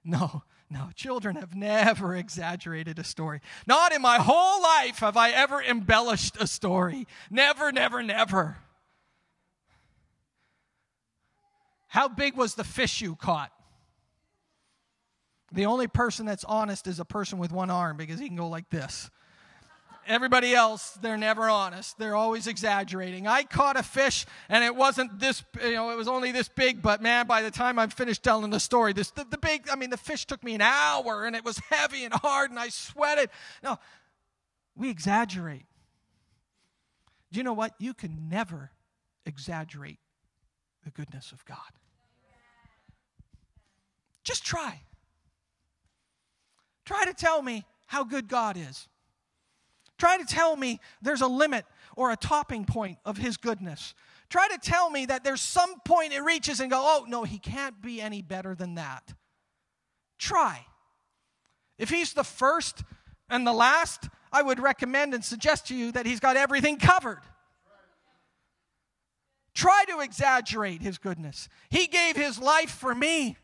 [0.04, 0.88] No, no.
[0.94, 3.40] Children have never exaggerated a story.
[3.66, 7.06] Not in my whole life have I ever embellished a story.
[7.30, 8.58] Never, never, never.
[11.88, 13.52] How big was the fish you caught?
[15.52, 18.48] The only person that's honest is a person with one arm because he can go
[18.48, 19.10] like this.
[20.08, 21.98] Everybody else, they're never honest.
[21.98, 23.26] They're always exaggerating.
[23.26, 26.80] I caught a fish and it wasn't this, you know, it was only this big,
[26.80, 29.76] but man, by the time I'm finished telling the story, this, the, the big, I
[29.76, 32.70] mean, the fish took me an hour and it was heavy and hard and I
[32.70, 33.28] sweated.
[33.62, 33.78] No,
[34.74, 35.66] we exaggerate.
[37.30, 37.74] Do you know what?
[37.78, 38.70] You can never
[39.26, 39.98] exaggerate
[40.84, 41.58] the goodness of God.
[44.24, 44.80] Just try.
[46.86, 48.88] Try to tell me how good God is.
[49.98, 51.64] Try to tell me there's a limit
[51.96, 53.94] or a topping point of his goodness.
[54.30, 57.38] Try to tell me that there's some point it reaches and go, oh, no, he
[57.38, 59.14] can't be any better than that.
[60.18, 60.66] Try.
[61.78, 62.84] If he's the first
[63.30, 67.20] and the last, I would recommend and suggest to you that he's got everything covered.
[69.54, 71.48] Try to exaggerate his goodness.
[71.70, 73.36] He gave his life for me.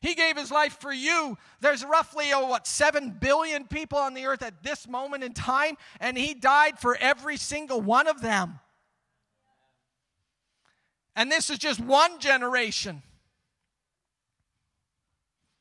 [0.00, 1.36] He gave his life for you.
[1.60, 5.76] There's roughly, oh, what, 7 billion people on the earth at this moment in time,
[6.00, 8.60] and he died for every single one of them.
[11.14, 13.02] And this is just one generation.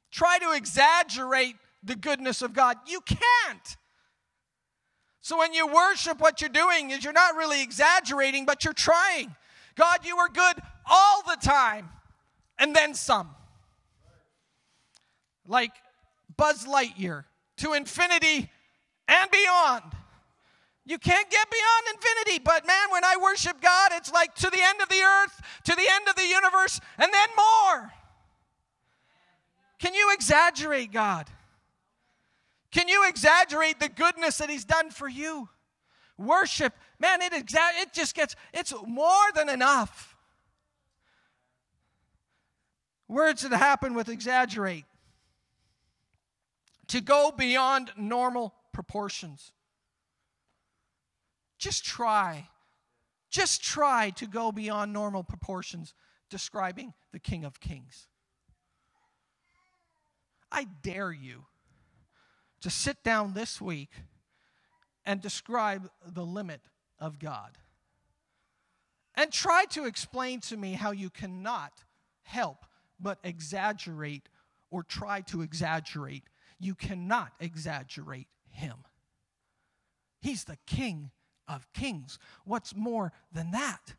[0.10, 2.78] Try to exaggerate the goodness of God.
[2.88, 3.78] You can't.
[5.20, 9.36] So when you worship, what you're doing is you're not really exaggerating, but you're trying.
[9.76, 11.90] God, you are good all the time,
[12.58, 13.36] and then some
[15.50, 15.72] like
[16.38, 17.26] Buzz Lightyear
[17.58, 18.50] to infinity
[19.08, 19.84] and beyond.
[20.86, 24.62] You can't get beyond infinity, but man, when I worship God, it's like to the
[24.62, 27.92] end of the earth, to the end of the universe, and then more.
[29.80, 31.28] Can you exaggerate God?
[32.72, 35.50] Can you exaggerate the goodness that He's done for you?
[36.18, 40.16] Worship, man, it, exa- it just gets, it's more than enough.
[43.08, 44.86] Words that happen with exaggerate
[46.90, 49.52] to go beyond normal proportions.
[51.58, 52.50] Just try.
[53.30, 55.94] Just try to go beyond normal proportions
[56.30, 58.08] describing the King of Kings.
[60.52, 61.46] I dare you
[62.62, 63.92] to sit down this week
[65.06, 66.62] and describe the limit
[67.00, 67.58] of God.
[69.16, 71.72] And try to explain to me how you cannot
[72.24, 72.66] help
[73.00, 74.30] but exaggerate
[74.72, 76.24] or try to exaggerate
[76.60, 78.76] you cannot exaggerate him.
[80.20, 81.12] He's the King
[81.48, 82.20] of kings.
[82.46, 83.96] What's more than that?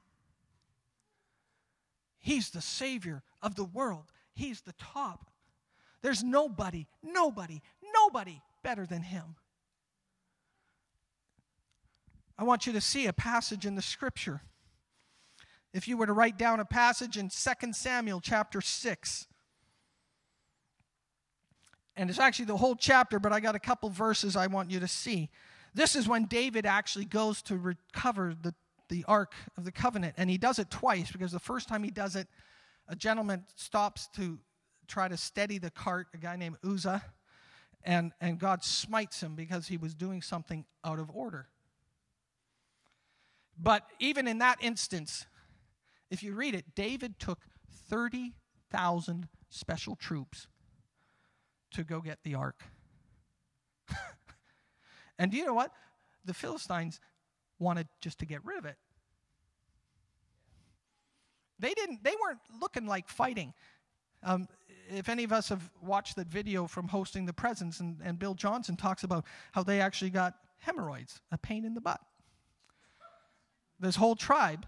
[2.18, 4.12] He's the Savior of the world.
[4.34, 5.30] He's the top.
[6.02, 7.60] There's nobody, nobody,
[7.94, 9.36] nobody better than him.
[12.38, 14.42] I want you to see a passage in the scripture.
[15.72, 19.26] If you were to write down a passage in 2 Samuel chapter 6,
[21.96, 24.80] and it's actually the whole chapter, but I got a couple verses I want you
[24.80, 25.30] to see.
[25.74, 28.54] This is when David actually goes to recover the,
[28.88, 31.90] the Ark of the Covenant, and he does it twice because the first time he
[31.90, 32.28] does it,
[32.88, 34.38] a gentleman stops to
[34.88, 37.02] try to steady the cart, a guy named Uzzah,
[37.84, 41.48] and, and God smites him because he was doing something out of order.
[43.56, 45.26] But even in that instance,
[46.10, 47.40] if you read it, David took
[47.88, 50.46] 30,000 special troops
[51.72, 52.62] to go get the ark.
[55.18, 55.72] and do you know what?
[56.24, 57.00] The Philistines
[57.58, 58.76] wanted just to get rid of it.
[61.58, 62.02] They didn't.
[62.02, 63.52] They weren't looking like fighting.
[64.22, 64.48] Um,
[64.88, 68.34] if any of us have watched that video from hosting the presence, and, and Bill
[68.34, 72.00] Johnson talks about how they actually got hemorrhoids, a pain in the butt.
[73.78, 74.66] This whole tribe,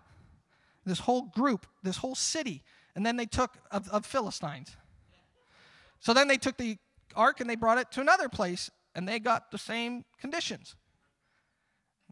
[0.84, 2.62] this whole group, this whole city,
[2.94, 4.76] and then they took of, of Philistines.
[6.00, 6.78] So then they took the
[7.14, 10.76] ark and they brought it to another place and they got the same conditions.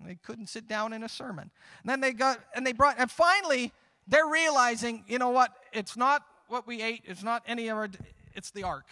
[0.05, 1.51] They couldn't sit down in a sermon.
[1.82, 3.72] And then they got, and they brought, and finally
[4.09, 5.53] they're realizing, you know what?
[5.72, 7.88] It's not what we ate, it's not any of our,
[8.34, 8.86] it's the ark.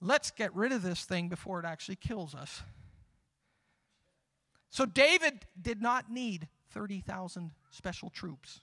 [0.00, 2.62] Let's get rid of this thing before it actually kills us.
[4.70, 8.60] So David did not need 30,000 special troops.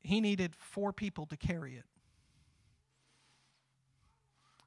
[0.00, 1.84] He needed four people to carry it.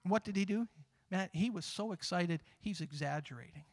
[0.04, 0.68] What did he do?
[1.10, 3.64] Man, he was so excited, he's exaggerating.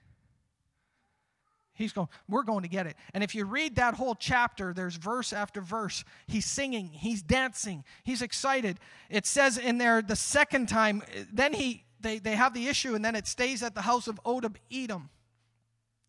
[1.74, 2.96] He's going, we're going to get it.
[3.14, 6.04] And if you read that whole chapter, there's verse after verse.
[6.26, 8.80] He's singing, he's dancing, he's excited.
[9.08, 13.04] It says in there the second time, then he they, they have the issue, and
[13.04, 15.10] then it stays at the house of Obed Edom.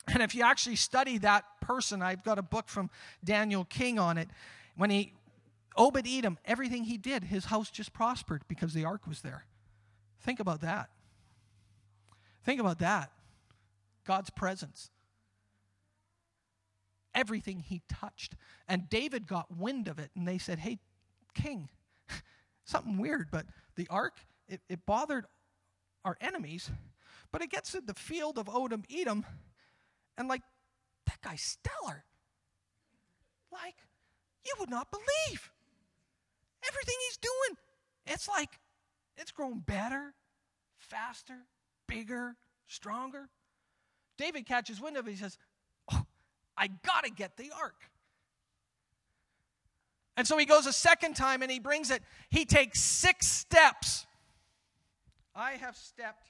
[0.07, 2.89] And if you actually study that person, I've got a book from
[3.23, 4.29] Daniel King on it.
[4.75, 5.13] When he
[5.75, 9.45] Obed Edom, everything he did, his house just prospered because the ark was there.
[10.21, 10.89] Think about that.
[12.43, 13.11] Think about that.
[14.05, 14.89] God's presence.
[17.13, 18.35] Everything he touched.
[18.67, 20.79] And David got wind of it, and they said, Hey,
[21.33, 21.69] king,
[22.65, 23.45] something weird, but
[23.75, 24.17] the ark,
[24.47, 25.25] it, it bothered
[26.05, 26.71] our enemies,
[27.31, 29.25] but it gets to the field of Odom Edom,
[30.17, 30.41] and like,
[31.05, 32.03] that guy's stellar.
[33.51, 33.75] Like,
[34.45, 35.51] you would not believe
[36.67, 37.57] everything he's doing.
[38.05, 38.59] It's like
[39.19, 40.13] it's grown better,
[40.77, 41.37] faster,
[41.87, 42.35] bigger,
[42.67, 43.29] stronger.
[44.17, 45.11] David catches wind of it.
[45.11, 45.37] He says,
[45.91, 46.05] oh,
[46.57, 47.89] I got to get the ark.
[50.17, 52.01] And so he goes a second time and he brings it.
[52.29, 54.05] He takes six steps.
[55.35, 56.27] I have stepped,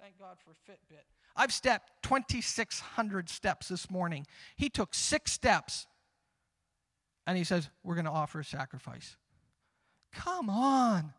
[0.00, 1.04] thank God for Fitbit,
[1.36, 4.26] I've stepped 2,600 steps this morning.
[4.56, 5.86] He took six steps
[7.26, 9.16] and he says, We're going to offer a sacrifice.
[10.12, 11.12] Come on.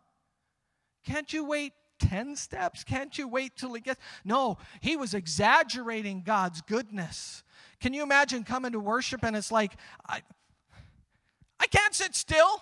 [1.08, 2.84] Can't you wait 10 steps?
[2.84, 4.00] Can't you wait till he gets.
[4.26, 7.44] No, he was exaggerating God's goodness.
[7.80, 9.72] Can you imagine coming to worship and it's like,
[10.06, 10.22] I,
[11.62, 12.62] I can't sit still.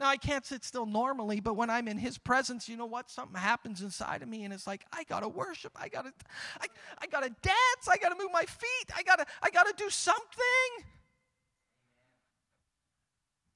[0.00, 3.10] Now, I can't sit still normally, but when I'm in his presence, you know what?
[3.10, 5.72] Something happens inside of me, and it's like, I gotta worship.
[5.74, 6.12] I gotta,
[6.60, 6.66] I,
[7.02, 7.88] I gotta dance.
[7.90, 8.92] I gotta move my feet.
[8.96, 10.84] I gotta, I gotta do something.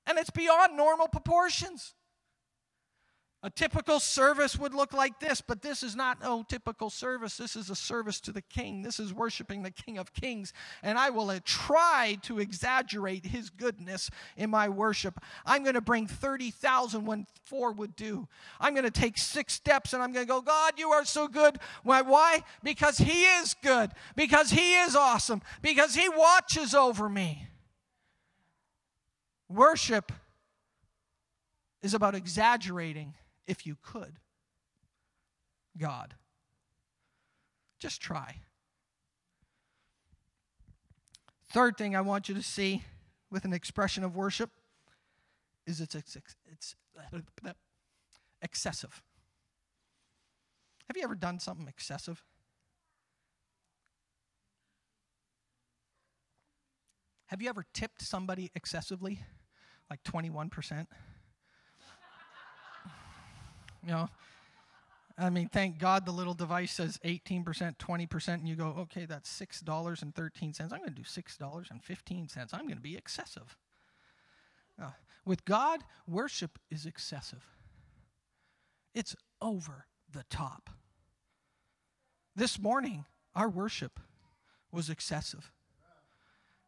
[0.09, 1.95] And it's beyond normal proportions.
[3.45, 7.36] A typical service would look like this, but this is not no typical service.
[7.36, 8.82] This is a service to the King.
[8.82, 10.53] This is worshiping the King of Kings.
[10.80, 15.18] And I will uh, try to exaggerate his goodness in my worship.
[15.45, 18.28] I'm going to bring 30,000 when four would do.
[18.61, 21.26] I'm going to take six steps and I'm going to go, God, you are so
[21.26, 21.59] good.
[21.82, 22.03] Why?
[22.03, 22.45] Why?
[22.62, 23.90] Because he is good.
[24.14, 25.43] Because he is awesome.
[25.62, 27.49] Because he watches over me.
[29.49, 30.12] Worship
[31.82, 33.14] is about exaggerating
[33.47, 34.18] if you could.
[35.78, 36.14] God.
[37.78, 38.36] Just try.
[41.51, 42.82] Third thing I want you to see
[43.30, 44.51] with an expression of worship
[45.66, 46.16] is it's, it's,
[46.51, 46.76] it's
[48.40, 49.03] excessive.
[50.88, 52.22] Have you ever done something excessive?
[57.26, 59.20] Have you ever tipped somebody excessively,
[59.88, 60.86] like 21%?
[63.85, 64.09] You know,
[65.18, 67.45] I mean, thank God the little device says 18%,
[67.76, 70.61] 20%, and you go, okay, that's $6.13.
[70.61, 72.55] I'm going to do $6.15.
[72.55, 73.57] I'm going to be excessive.
[74.83, 74.91] Uh,
[75.24, 77.45] with God, worship is excessive,
[78.95, 80.70] it's over the top.
[82.35, 83.05] This morning,
[83.35, 84.01] our worship
[84.70, 85.53] was excessive.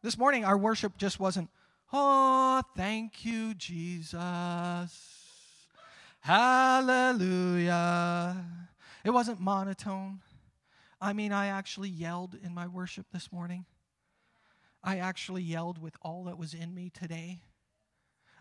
[0.02, 1.48] This morning, our worship just wasn't,
[1.92, 5.23] oh, thank you, Jesus.
[6.24, 7.76] Hallelujah.
[9.04, 10.20] It wasn't monotone.
[10.98, 13.66] I mean, I actually yelled in my worship this morning.
[14.82, 17.42] I actually yelled with all that was in me today.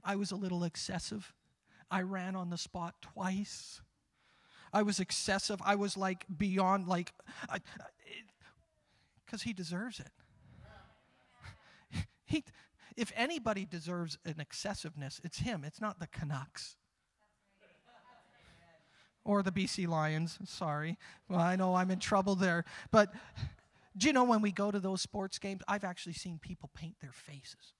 [0.01, 1.33] I was a little excessive.
[1.91, 3.81] I ran on the spot twice.
[4.71, 5.59] I was excessive.
[5.61, 7.11] I was like beyond, like,
[9.25, 10.11] because he deserves it.
[12.25, 12.45] He,
[12.95, 15.65] if anybody deserves an excessiveness, it's him.
[15.65, 16.77] It's not the Canucks
[19.25, 20.37] or the BC Lions.
[20.45, 20.97] Sorry.
[21.29, 22.65] Well, I know I'm in trouble there.
[22.91, 23.13] But
[23.95, 26.95] do you know when we go to those sports games, I've actually seen people paint
[27.01, 27.73] their faces.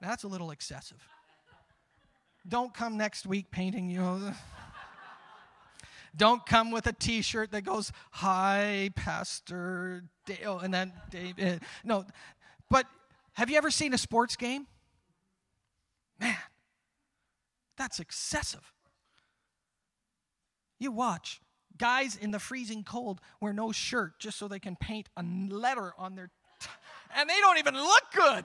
[0.00, 1.02] That's a little excessive.
[2.46, 4.00] Don't come next week painting you.
[4.00, 4.34] Know,
[6.16, 11.38] don't come with a t shirt that goes, Hi, Pastor Dale, and then David.
[11.38, 12.04] Eh, no.
[12.68, 12.86] But
[13.32, 14.66] have you ever seen a sports game?
[16.20, 16.36] Man,
[17.76, 18.72] that's excessive.
[20.78, 21.40] You watch
[21.76, 25.92] guys in the freezing cold wear no shirt just so they can paint a letter
[25.98, 26.68] on their t-
[27.16, 28.44] and they don't even look good.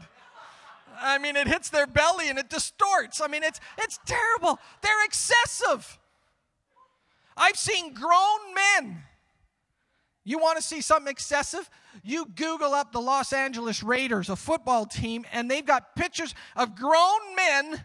[0.99, 3.21] I mean, it hits their belly and it distorts.
[3.21, 4.59] I mean, it's it's terrible.
[4.81, 5.99] They're excessive.
[7.37, 9.03] I've seen grown men.
[10.25, 11.69] You want to see something excessive?
[12.03, 16.75] You Google up the Los Angeles Raiders, a football team, and they've got pictures of
[16.75, 17.83] grown men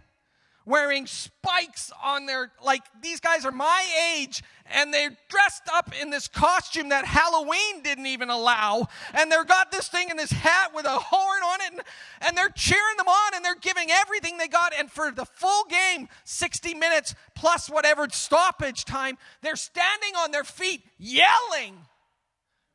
[0.67, 3.87] wearing spikes on their like these guys are my
[4.17, 9.47] age and they're dressed up in this costume that Halloween didn't even allow and they've
[9.47, 11.81] got this thing in this hat with a horn on it and,
[12.23, 15.65] and they're cheering them on and they're giving everything they got and for the full
[15.65, 21.77] game 60 minutes plus whatever stoppage time they're standing on their feet yelling.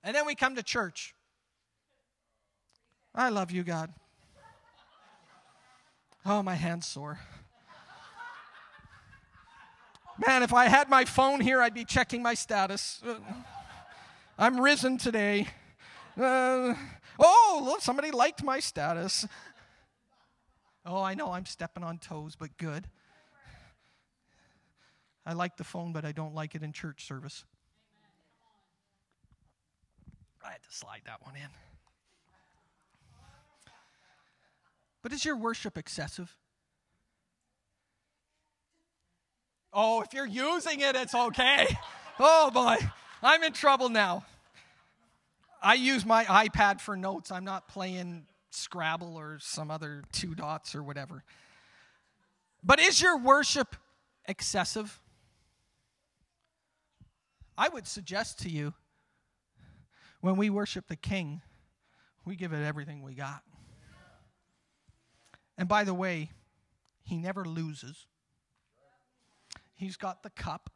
[0.04, 1.14] And then we come to church.
[3.16, 3.92] I love you God.
[6.26, 7.20] Oh my hands sore
[10.28, 13.02] Man, if I had my phone here, I'd be checking my status.
[13.08, 13.16] Uh,
[14.38, 15.48] I'm risen today.
[16.20, 16.74] Uh,
[17.18, 19.26] oh, look, somebody liked my status.
[20.86, 22.88] Oh, I know I'm stepping on toes, but good.
[25.26, 27.46] I like the phone, but I don't like it in church service.
[30.44, 31.50] I had to slide that one in.
[35.02, 36.36] But is your worship excessive?
[39.72, 41.68] Oh, if you're using it, it's okay.
[42.22, 42.76] Oh boy,
[43.24, 44.26] I'm in trouble now.
[45.64, 47.32] I use my iPad for notes.
[47.32, 51.24] I'm not playing Scrabble or some other two dots or whatever.
[52.62, 53.74] But is your worship
[54.26, 55.00] excessive?
[57.58, 58.74] I would suggest to you
[60.20, 61.42] when we worship the King,
[62.26, 63.44] we give it everything we got.
[65.58, 66.32] And by the way,
[67.04, 68.08] he never loses.
[69.80, 70.70] He's got the cup,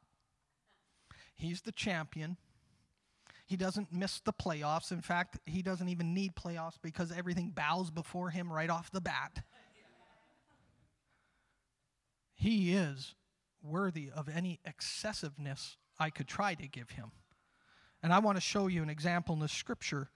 [1.36, 2.38] he's the champion.
[3.46, 4.94] He doesn't miss the playoffs.
[4.94, 9.02] In fact, he doesn't even need playoffs because everything bows before him right off the
[9.02, 9.44] bat.
[12.34, 13.14] He is
[13.62, 17.12] worthy of any excessiveness I could try to give him.
[18.02, 20.10] And I want to show you an example in the scripture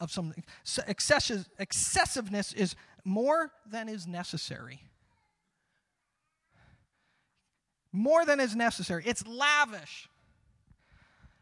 [0.00, 0.34] of some
[0.88, 2.74] excessive, excessiveness is
[3.04, 4.82] more than is necessary.
[7.92, 9.02] More than is necessary.
[9.06, 10.08] It's lavish.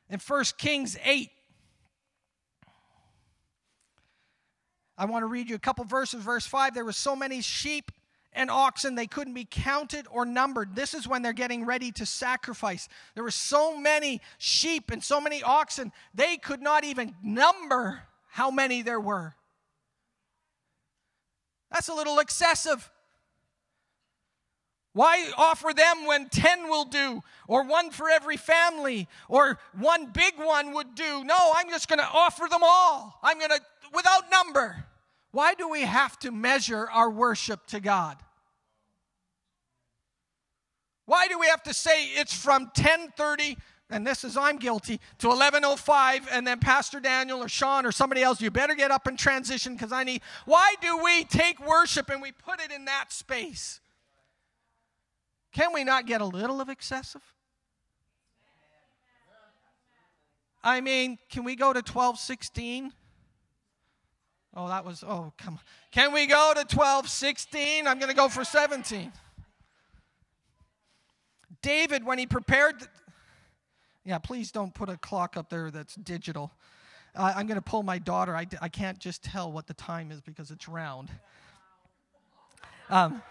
[0.09, 1.31] In 1 Kings 8,
[4.99, 6.23] I want to read you a couple verses.
[6.23, 7.93] Verse 5 there were so many sheep
[8.33, 10.77] and oxen, they couldn't be counted or numbered.
[10.77, 12.89] This is when they're getting ready to sacrifice.
[13.15, 18.51] There were so many sheep and so many oxen, they could not even number how
[18.51, 19.35] many there were.
[21.73, 22.91] That's a little excessive.
[24.93, 30.34] Why offer them when 10 will do, or one for every family, or one big
[30.36, 31.24] one would do?
[31.24, 33.18] No, I'm just going to offer them all.
[33.22, 33.61] I'm going to,
[33.95, 34.84] without number.
[35.32, 38.16] Why do we have to measure our worship to God?
[41.07, 43.57] Why do we have to say it's from 1030
[43.93, 48.22] and this is I'm guilty to 1105 and then Pastor Daniel or Sean or somebody
[48.22, 52.11] else you better get up and transition cuz I need Why do we take worship
[52.11, 53.80] and we put it in that space?
[55.53, 57.23] Can we not get a little of excessive?
[60.63, 62.93] I mean, can we go to 1216?
[64.55, 65.61] Oh, that was, oh, come on.
[65.91, 67.87] Can we go to 1216?
[67.87, 69.13] I'm going to go for 17.
[71.63, 72.89] David, when he prepared, the,
[74.05, 76.53] yeah, please don't put a clock up there that's digital.
[77.15, 78.37] Uh, I'm going to pull my daughter.
[78.37, 81.11] I, I can't just tell what the time is because it's round.
[82.89, 83.23] Um,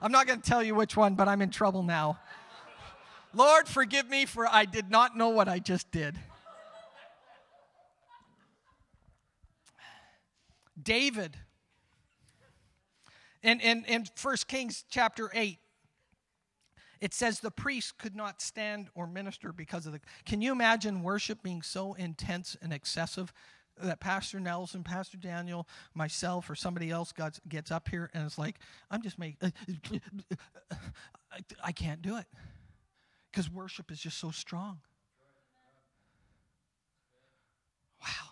[0.00, 2.18] I'm not going to tell you which one, but I'm in trouble now.
[3.32, 6.18] Lord, forgive me for I did not know what I just did.
[10.80, 11.36] David.
[13.42, 15.58] In, in, in 1 Kings chapter 8,
[17.00, 20.00] it says the priest could not stand or minister because of the.
[20.24, 23.32] Can you imagine worship being so intense and excessive
[23.82, 28.38] that Pastor Nelson, Pastor Daniel, myself, or somebody else gets, gets up here and it's
[28.38, 28.58] like,
[28.90, 29.52] I'm just making.
[30.70, 30.76] Uh,
[31.62, 32.24] I can't do it
[33.30, 34.78] because worship is just so strong.
[38.00, 38.30] Wow.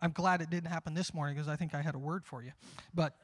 [0.00, 2.42] I'm glad it didn't happen this morning because I think I had a word for
[2.42, 2.52] you.
[2.94, 3.16] But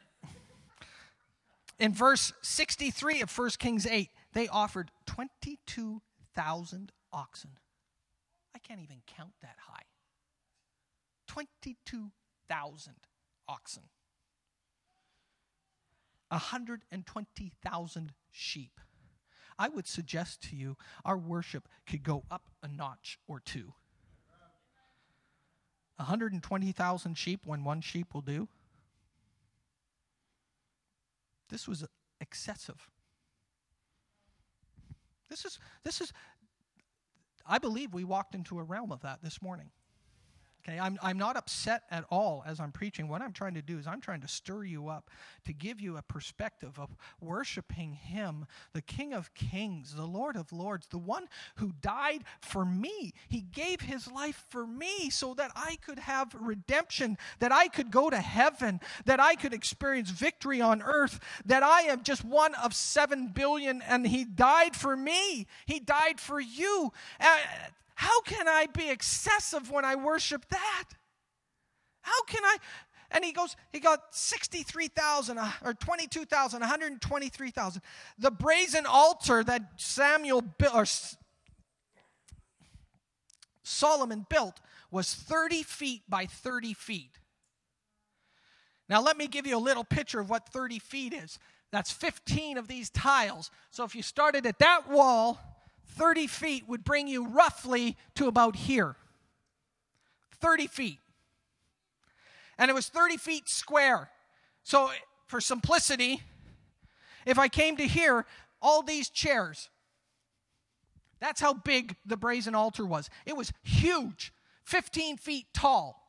[1.78, 7.50] in verse 63 of 1 Kings 8, they offered 22,000 oxen.
[8.54, 9.84] I can't even count that high.
[11.26, 12.94] 22,000
[13.48, 13.84] oxen.
[16.28, 18.80] 120,000 sheep.
[19.58, 23.74] I would suggest to you our worship could go up a notch or two.
[25.96, 28.48] 120,000 sheep when one sheep will do.
[31.48, 31.84] This was
[32.20, 32.90] excessive.
[35.28, 36.12] This is, this is,
[37.48, 39.70] I believe we walked into a realm of that this morning.
[40.66, 43.08] Okay, I'm, I'm not upset at all as I'm preaching.
[43.08, 45.10] What I'm trying to do is I'm trying to stir you up
[45.46, 46.90] to give you a perspective of
[47.20, 52.64] worshiping Him, the King of Kings, the Lord of Lords, the one who died for
[52.64, 53.14] me.
[53.28, 57.90] He gave His life for me so that I could have redemption, that I could
[57.90, 62.54] go to heaven, that I could experience victory on earth, that I am just one
[62.56, 65.46] of seven billion and He died for me.
[65.66, 66.92] He died for you.
[67.20, 67.38] Uh,
[67.98, 70.84] how can I be excessive when I worship that?
[72.00, 72.58] How can I?
[73.10, 77.82] And he goes, he got 63,000 uh, or 22,000, 123,000.
[78.16, 80.84] The brazen altar that Samuel built, or
[83.64, 84.60] Solomon built
[84.92, 87.18] was 30 feet by 30 feet.
[88.88, 91.40] Now, let me give you a little picture of what 30 feet is.
[91.72, 93.50] That's 15 of these tiles.
[93.72, 95.40] So if you started at that wall
[95.88, 98.96] 30 feet would bring you roughly to about here.
[100.40, 100.98] 30 feet.
[102.58, 104.10] And it was 30 feet square.
[104.62, 104.90] So,
[105.26, 106.22] for simplicity,
[107.26, 108.24] if I came to here,
[108.60, 109.70] all these chairs,
[111.20, 113.10] that's how big the brazen altar was.
[113.26, 114.32] It was huge,
[114.64, 116.02] 15 feet tall.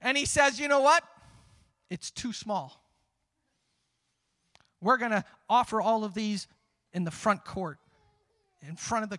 [0.00, 1.04] And he says, You know what?
[1.88, 2.82] It's too small.
[4.80, 6.48] We're going to offer all of these
[6.92, 7.78] in the front court,
[8.66, 9.18] in front of the.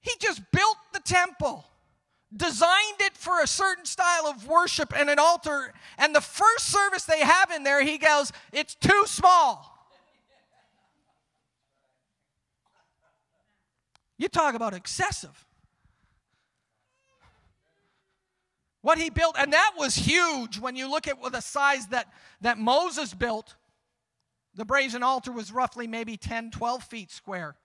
[0.00, 1.64] He just built the temple,
[2.34, 5.72] designed it for a certain style of worship and an altar.
[5.98, 9.72] And the first service they have in there, he goes, It's too small.
[14.18, 15.44] You talk about excessive.
[18.80, 22.06] What he built, and that was huge when you look at the size that,
[22.40, 23.56] that Moses built.
[24.56, 27.56] The brazen altar was roughly maybe 10, 12 feet square.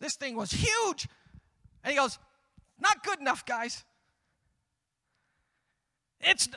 [0.00, 1.08] This thing was huge.
[1.84, 2.18] And he goes,
[2.80, 3.84] Not good enough, guys.
[6.20, 6.48] It's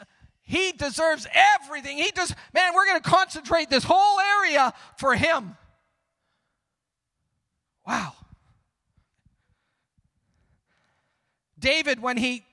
[0.41, 1.27] he deserves
[1.61, 1.97] everything.
[1.97, 5.55] He does, man, we're going to concentrate this whole area for him.
[7.85, 8.13] Wow.
[11.59, 12.43] David, when he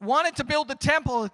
[0.00, 1.28] wanted to build the temple,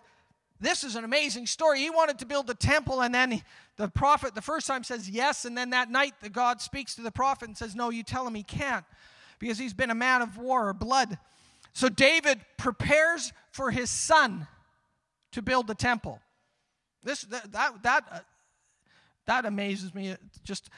[0.60, 1.80] this is an amazing story.
[1.80, 3.42] He wanted to build the temple, and then
[3.76, 7.02] the prophet the first time says yes, and then that night the God speaks to
[7.02, 8.84] the prophet and says, No, you tell him he can't
[9.38, 11.18] because he's been a man of war or blood.
[11.72, 14.46] So David prepares for his son
[15.32, 16.20] to build the temple.
[17.02, 18.18] This that that that, uh,
[19.26, 20.16] that amazes me.
[20.44, 20.68] Just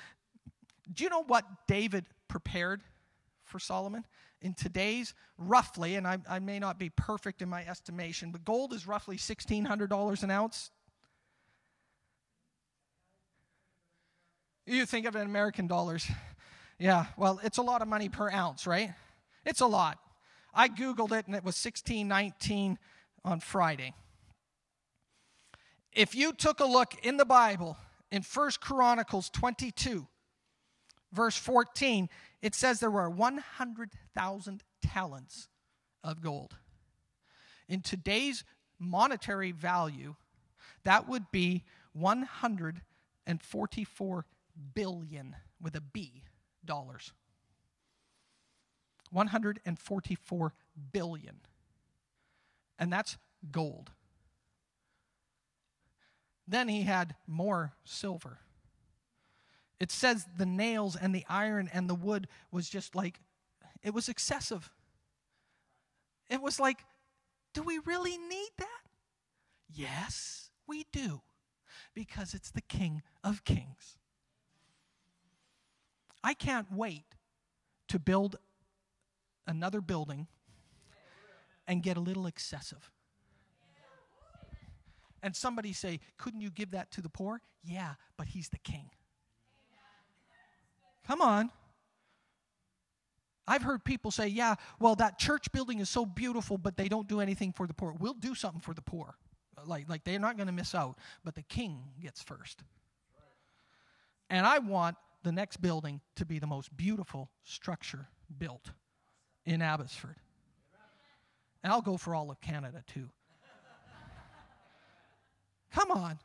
[0.92, 2.82] do you know what David prepared
[3.44, 4.04] for Solomon?
[4.44, 8.74] in today's roughly, and I, I, may not be perfect in my estimation, but gold
[8.74, 10.70] is roughly $1,600 an ounce.
[14.66, 16.10] You think of it in American dollars.
[16.78, 18.94] Yeah, well, it's a lot of money per ounce, right?
[19.44, 19.98] It's a lot.
[20.54, 22.78] I Googled it and it was 1619
[23.24, 23.92] on Friday.
[25.92, 27.76] If you took a look in the Bible
[28.10, 30.06] in First Chronicles 22,
[31.12, 32.08] verse 14,
[32.42, 35.48] it says there were 100,000 talents
[36.02, 36.56] of gold.
[37.68, 38.42] In today's
[38.78, 40.16] monetary value,
[40.84, 44.26] that would be 144
[44.74, 46.22] billion with a B
[46.64, 47.12] dollars.
[49.10, 50.52] 144
[50.92, 51.36] billion.
[52.78, 53.16] And that's
[53.50, 53.90] gold.
[56.46, 58.40] Then he had more silver
[59.80, 63.20] it says the nails and the iron and the wood was just like,
[63.82, 64.70] it was excessive.
[66.30, 66.78] It was like,
[67.52, 68.80] do we really need that?
[69.70, 71.20] Yes, we do,
[71.94, 73.98] because it's the King of Kings.
[76.24, 77.04] I can't wait
[77.88, 78.36] to build
[79.46, 80.26] another building
[81.68, 82.90] and get a little excessive.
[85.22, 87.40] And somebody say, couldn't you give that to the poor?
[87.62, 88.90] Yeah, but he's the king.
[91.06, 91.50] Come on.
[93.46, 97.06] I've heard people say, yeah, well, that church building is so beautiful, but they don't
[97.06, 97.94] do anything for the poor.
[97.98, 99.14] We'll do something for the poor.
[99.66, 102.62] Like, like they're not going to miss out, but the king gets first.
[104.30, 108.08] And I want the next building to be the most beautiful structure
[108.38, 108.70] built
[109.44, 110.16] in Abbotsford.
[111.62, 113.08] And I'll go for all of Canada too.
[115.72, 116.18] Come on.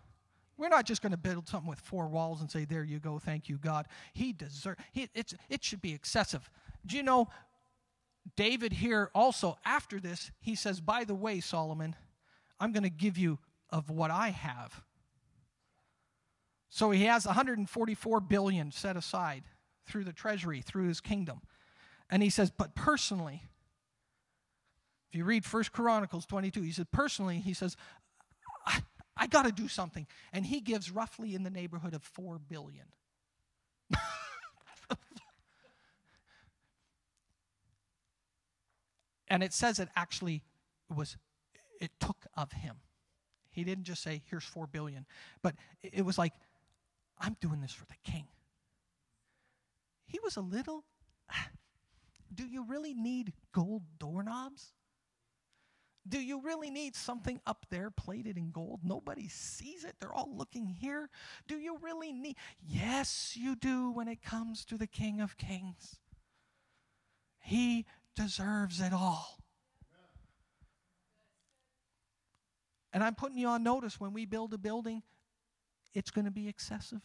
[0.58, 3.18] We're not just going to build something with four walls and say, "There you go,
[3.18, 4.80] thank you, God." He deserves.
[4.94, 6.50] It's it should be excessive.
[6.86, 7.30] Do you know?
[8.36, 11.96] David here also after this he says, "By the way, Solomon,
[12.60, 13.40] I'm going to give you
[13.70, 14.84] of what I have."
[16.70, 19.44] So he has 144 billion set aside
[19.86, 21.42] through the treasury, through his kingdom.
[22.10, 23.50] And he says, "But personally,
[25.10, 27.76] if you read First Chronicles 22, he said, personally, he says,
[29.20, 30.08] I got to do something.
[30.32, 32.86] And he gives roughly in the neighborhood of 4 billion.
[39.28, 40.44] and it says it actually
[40.96, 41.18] was
[41.82, 42.78] it took of him.
[43.52, 45.06] He didn't just say here's 4 billion,
[45.42, 46.34] but it was like
[47.20, 48.28] I'm doing this for the king.
[50.06, 50.86] He was a little
[52.34, 54.74] do you really need gold doorknobs?
[56.08, 58.80] Do you really need something up there plated in gold?
[58.84, 59.96] Nobody sees it.
[60.00, 61.10] They're all looking here.
[61.48, 62.38] Do you really need?
[62.66, 66.00] Yes, you do when it comes to the King of Kings.
[67.38, 69.38] He deserves it all.
[72.92, 75.04] And I'm putting you on notice when we build a building,
[75.94, 77.02] it's going to be excessive.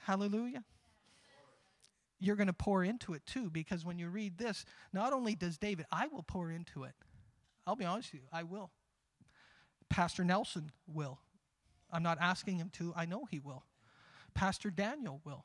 [0.00, 0.64] Hallelujah
[2.22, 5.58] you're going to pour into it too, because when you read this, not only does
[5.58, 6.94] David, I will pour into it.
[7.66, 8.70] I'll be honest with you, I will.
[9.88, 11.18] Pastor Nelson will.
[11.90, 13.64] I'm not asking him to, I know he will.
[14.34, 15.44] Pastor Daniel will.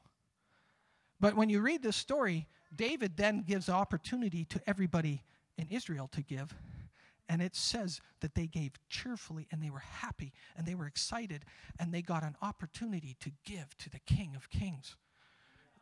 [1.19, 5.23] But when you read this story, David then gives opportunity to everybody
[5.57, 6.53] in Israel to give.
[7.29, 11.43] And it says that they gave cheerfully and they were happy and they were excited
[11.77, 14.95] and they got an opportunity to give to the King of Kings.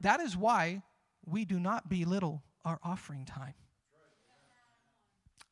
[0.01, 0.81] That is why
[1.25, 3.53] we do not belittle our offering time.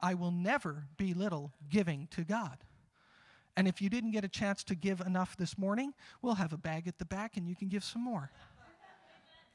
[0.01, 2.57] I will never belittle giving to God.
[3.55, 6.57] And if you didn't get a chance to give enough this morning, we'll have a
[6.57, 8.31] bag at the back and you can give some more.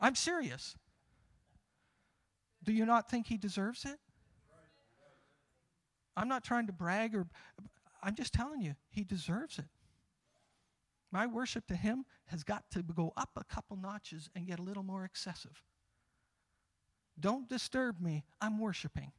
[0.01, 0.77] I'm serious.
[2.63, 3.99] Do you not think he deserves it?
[6.19, 7.27] I'm not trying to brag or
[8.03, 9.67] I'm just telling you, he deserves it.
[11.13, 14.63] My worship to him has got to go up a couple notches and get a
[14.63, 15.63] little more excessive.
[17.19, 18.25] Don't disturb me.
[18.41, 19.13] I'm worshiping.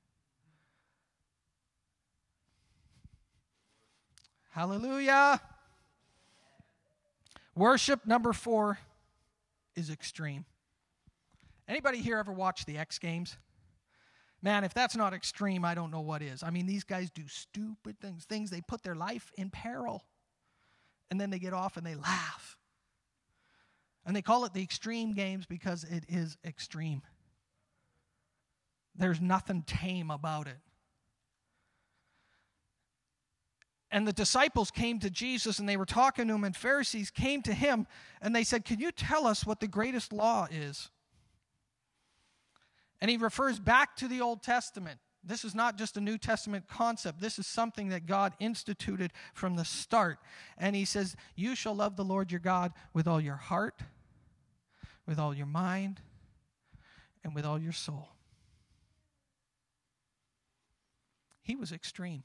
[4.51, 5.39] Hallelujah.
[7.55, 8.77] Worship number 4
[9.75, 10.43] is extreme.
[11.67, 13.37] Anybody here ever watch the X Games?
[14.41, 16.43] Man, if that's not extreme, I don't know what is.
[16.43, 20.05] I mean, these guys do stupid things, things they put their life in peril.
[21.11, 22.57] And then they get off and they laugh.
[24.05, 27.01] And they call it the extreme games because it is extreme.
[28.95, 30.57] There's nothing tame about it.
[33.91, 37.41] And the disciples came to Jesus and they were talking to him, and Pharisees came
[37.41, 37.87] to him
[38.21, 40.91] and they said, Can you tell us what the greatest law is?
[43.01, 44.99] And he refers back to the Old Testament.
[45.23, 47.19] This is not just a New Testament concept.
[47.19, 50.19] This is something that God instituted from the start.
[50.57, 53.81] And he says, You shall love the Lord your God with all your heart,
[55.05, 56.01] with all your mind,
[57.23, 58.09] and with all your soul.
[61.41, 62.23] He was extreme.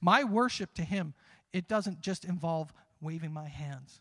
[0.00, 1.14] My worship to him,
[1.52, 4.00] it doesn't just involve waving my hands.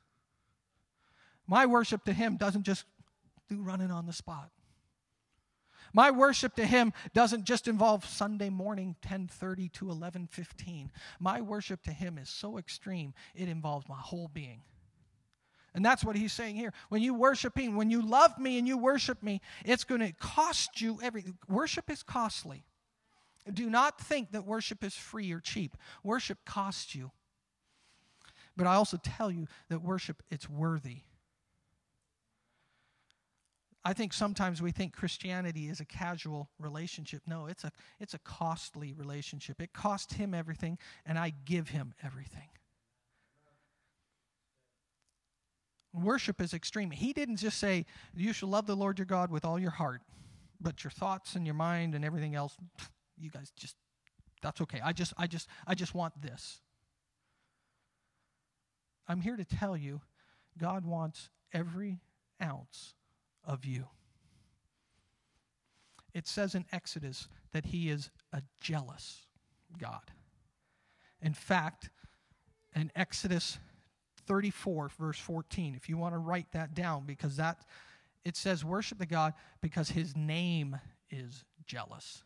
[1.46, 2.86] My worship to him doesn't just
[3.50, 4.52] do running on the spot.
[5.94, 10.92] My worship to him doesn't just involve Sunday morning 10:30 to 11:15.
[11.20, 14.64] My worship to him is so extreme, it involves my whole being.
[15.74, 16.74] And that's what he's saying here.
[16.90, 20.12] When you worship him, when you love me and you worship me, it's going to
[20.12, 21.38] cost you everything.
[21.48, 22.66] Worship is costly.
[23.52, 25.78] Do not think that worship is free or cheap.
[26.04, 27.12] Worship costs you.
[28.56, 31.04] But I also tell you that worship it's worthy.
[33.88, 37.22] I think sometimes we think Christianity is a casual relationship.
[37.26, 37.72] No, it's a,
[38.02, 39.62] it's a costly relationship.
[39.62, 42.50] It cost him everything, and I give him everything.
[45.94, 46.92] Worship is extreme.
[46.92, 50.02] He didn't just say, You shall love the Lord your God with all your heart,
[50.60, 52.58] but your thoughts and your mind and everything else,
[53.18, 53.78] you guys just,
[54.42, 54.82] that's okay.
[54.84, 56.60] I just, I just, I just want this.
[59.08, 60.02] I'm here to tell you,
[60.58, 62.02] God wants every
[62.44, 62.96] ounce
[63.48, 63.88] of you.
[66.14, 69.26] It says in Exodus that he is a jealous
[69.80, 70.12] God.
[71.22, 71.90] In fact,
[72.76, 73.58] in Exodus
[74.28, 77.66] 34, verse 14, if you want to write that down, because that
[78.26, 80.78] it says, worship the God because his name
[81.10, 82.24] is jealous.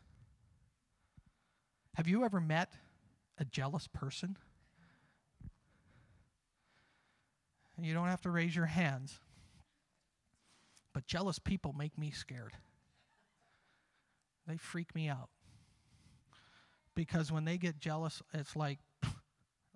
[1.94, 2.72] Have you ever met
[3.38, 4.36] a jealous person?
[7.80, 9.18] You don't have to raise your hands.
[10.92, 12.54] But jealous people make me scared.
[14.46, 15.30] They freak me out.
[16.94, 18.78] Because when they get jealous, it's like,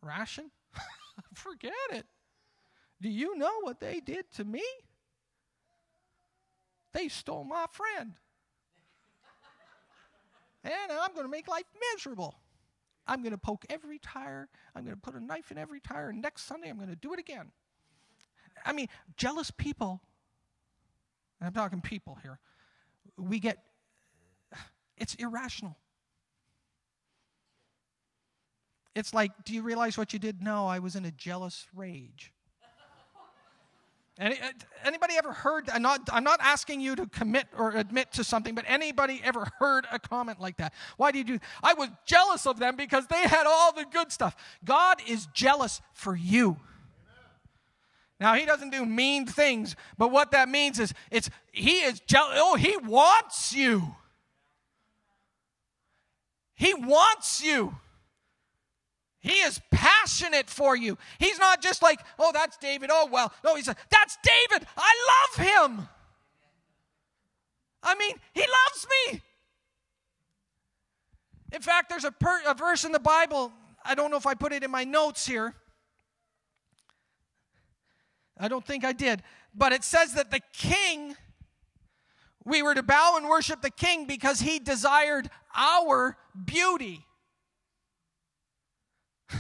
[0.03, 0.51] ration?
[1.35, 2.07] Forget it.
[3.01, 4.63] Do you know what they did to me?
[6.93, 8.15] They stole my friend.
[10.65, 12.35] and I'm going to make life miserable.
[13.07, 14.49] I'm going to poke every tire.
[14.75, 16.09] I'm going to put a knife in every tire.
[16.09, 17.53] And next Sunday, I'm going to do it again.
[18.65, 20.01] I mean, jealous people
[21.41, 22.39] I'm talking people here,
[23.19, 23.59] we get,
[24.97, 25.77] it's irrational.
[28.95, 30.43] It's like, do you realize what you did?
[30.43, 32.33] No, I was in a jealous rage.
[34.19, 34.49] Any, uh,
[34.83, 35.69] anybody ever heard?
[35.69, 39.53] I'm not, I'm not asking you to commit or admit to something, but anybody ever
[39.59, 40.73] heard a comment like that?
[40.97, 41.39] Why do you do?
[41.63, 44.35] I was jealous of them because they had all the good stuff.
[44.65, 46.57] God is jealous for you.
[48.19, 52.39] Now he doesn't do mean things, but what that means is it's he is jealous.
[52.41, 53.95] Oh, he wants you.
[56.55, 57.77] He wants you.
[59.21, 60.97] He is passionate for you.
[61.19, 62.91] He's not just like, oh, that's David.
[62.93, 63.33] Oh, well.
[63.45, 64.67] No, he's like, that's David.
[64.77, 64.95] I
[65.37, 65.89] love him.
[67.83, 69.21] I mean, he loves me.
[71.53, 73.53] In fact, there's a, per- a verse in the Bible.
[73.85, 75.55] I don't know if I put it in my notes here
[78.39, 79.23] I don't think I did.
[79.55, 81.17] But it says that the king
[82.45, 87.05] We were to bow and worship the king because he desired our beauty.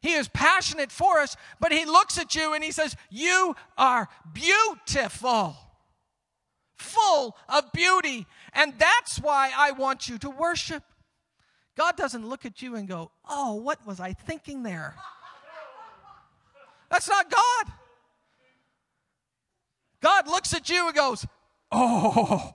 [0.00, 4.08] he is passionate for us, but he looks at you and he says, You are
[4.32, 5.56] beautiful,
[6.76, 8.28] full of beauty.
[8.52, 10.84] And that's why I want you to worship.
[11.76, 14.94] God doesn't look at you and go, Oh, what was I thinking there?
[16.90, 17.72] That's not God.
[20.00, 21.26] God looks at you and goes,
[21.72, 22.52] Oh,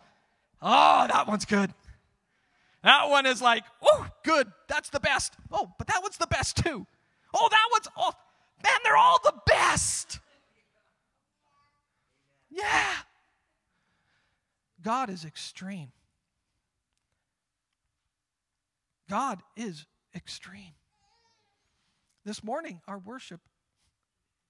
[0.61, 1.73] oh, that one's good.
[2.83, 4.51] That one is like, oh, good.
[4.67, 5.33] That's the best.
[5.51, 6.85] Oh, but that one's the best too.
[7.33, 8.11] Oh, that one's, oh,
[8.63, 10.19] man, they're all the best.
[12.51, 12.93] Yeah.
[14.83, 15.91] God is extreme.
[19.09, 20.73] God is extreme.
[22.23, 23.41] This morning, our worship,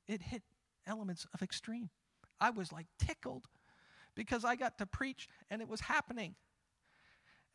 [0.07, 0.43] it hit
[0.87, 1.89] elements of extreme.
[2.39, 3.47] I was like tickled
[4.15, 6.35] because I got to preach and it was happening.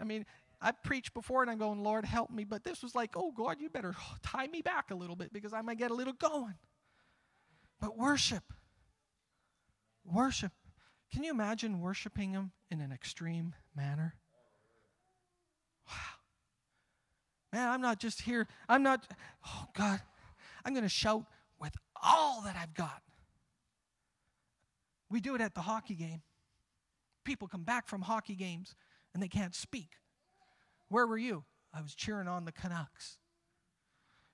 [0.01, 0.25] I mean,
[0.61, 2.45] I've preached before and I'm going, Lord, help me.
[2.45, 5.53] But this was like, oh, God, you better tie me back a little bit because
[5.53, 6.55] I might get a little going.
[7.81, 8.45] But worship,
[10.05, 10.53] worship.
[11.13, 14.15] Can you imagine worshiping Him in an extreme manner?
[15.89, 15.95] Wow.
[17.53, 18.47] Man, I'm not just here.
[18.69, 19.07] I'm not,
[19.47, 20.01] oh, God,
[20.65, 21.25] I'm going to shout
[22.03, 23.03] all that I've got.
[25.11, 26.23] We do it at the hockey game.
[27.25, 28.75] People come back from hockey games
[29.13, 29.91] and they can't speak.
[30.89, 31.45] Where were you?
[31.75, 33.19] I was cheering on the Canucks.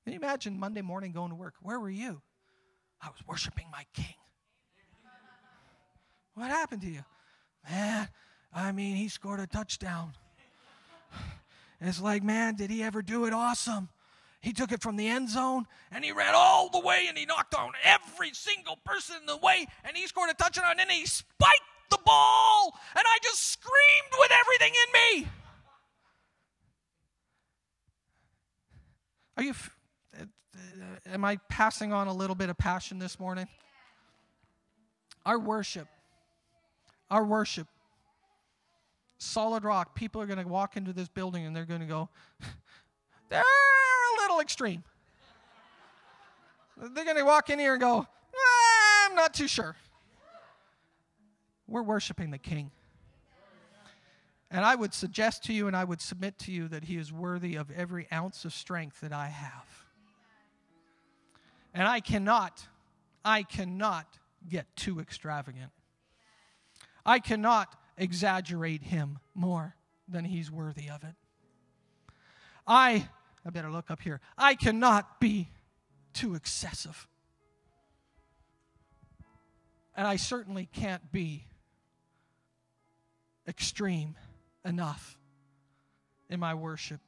[0.05, 1.55] Can you imagine Monday morning going to work?
[1.61, 2.23] Where were you?
[3.03, 4.14] I was worshiping my king.
[6.35, 7.05] What happened to you?
[7.69, 8.09] Man,
[8.55, 10.12] I mean, he scored a touchdown.
[11.81, 13.89] It's like, man, did he ever do it awesome?
[14.41, 17.26] He took it from the end zone and he ran all the way and he
[17.26, 21.05] knocked on every single person in the way and he scored a touchdown and he
[21.07, 25.28] spiked the ball and I just screamed with everything in me.
[29.37, 29.55] Are you,
[30.18, 30.24] uh,
[31.12, 33.49] am I passing on a little bit of passion this morning?
[35.26, 35.89] Our worship,
[37.11, 37.66] our worship,
[39.18, 42.09] solid rock, people are going to walk into this building and they're going to go,
[43.28, 43.86] they're a
[44.41, 44.84] extreme.
[46.76, 49.76] They're going to walk in here and go, ah, I'm not too sure.
[51.66, 52.70] We're worshiping the King.
[54.51, 57.12] And I would suggest to you and I would submit to you that he is
[57.12, 59.84] worthy of every ounce of strength that I have.
[61.74, 62.66] And I cannot,
[63.24, 64.07] I cannot
[64.49, 65.72] get too extravagant.
[67.05, 69.74] I cannot exaggerate him more
[70.09, 71.14] than he's worthy of it.
[72.66, 73.09] I,
[73.47, 75.49] I better look up here, I cannot be
[76.12, 77.07] too excessive.
[79.94, 81.47] And I certainly can't be
[83.47, 84.16] extreme
[84.64, 85.16] enough
[86.28, 87.01] in my worship.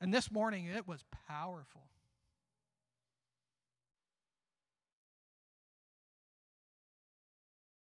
[0.00, 1.82] And this morning, it was powerful.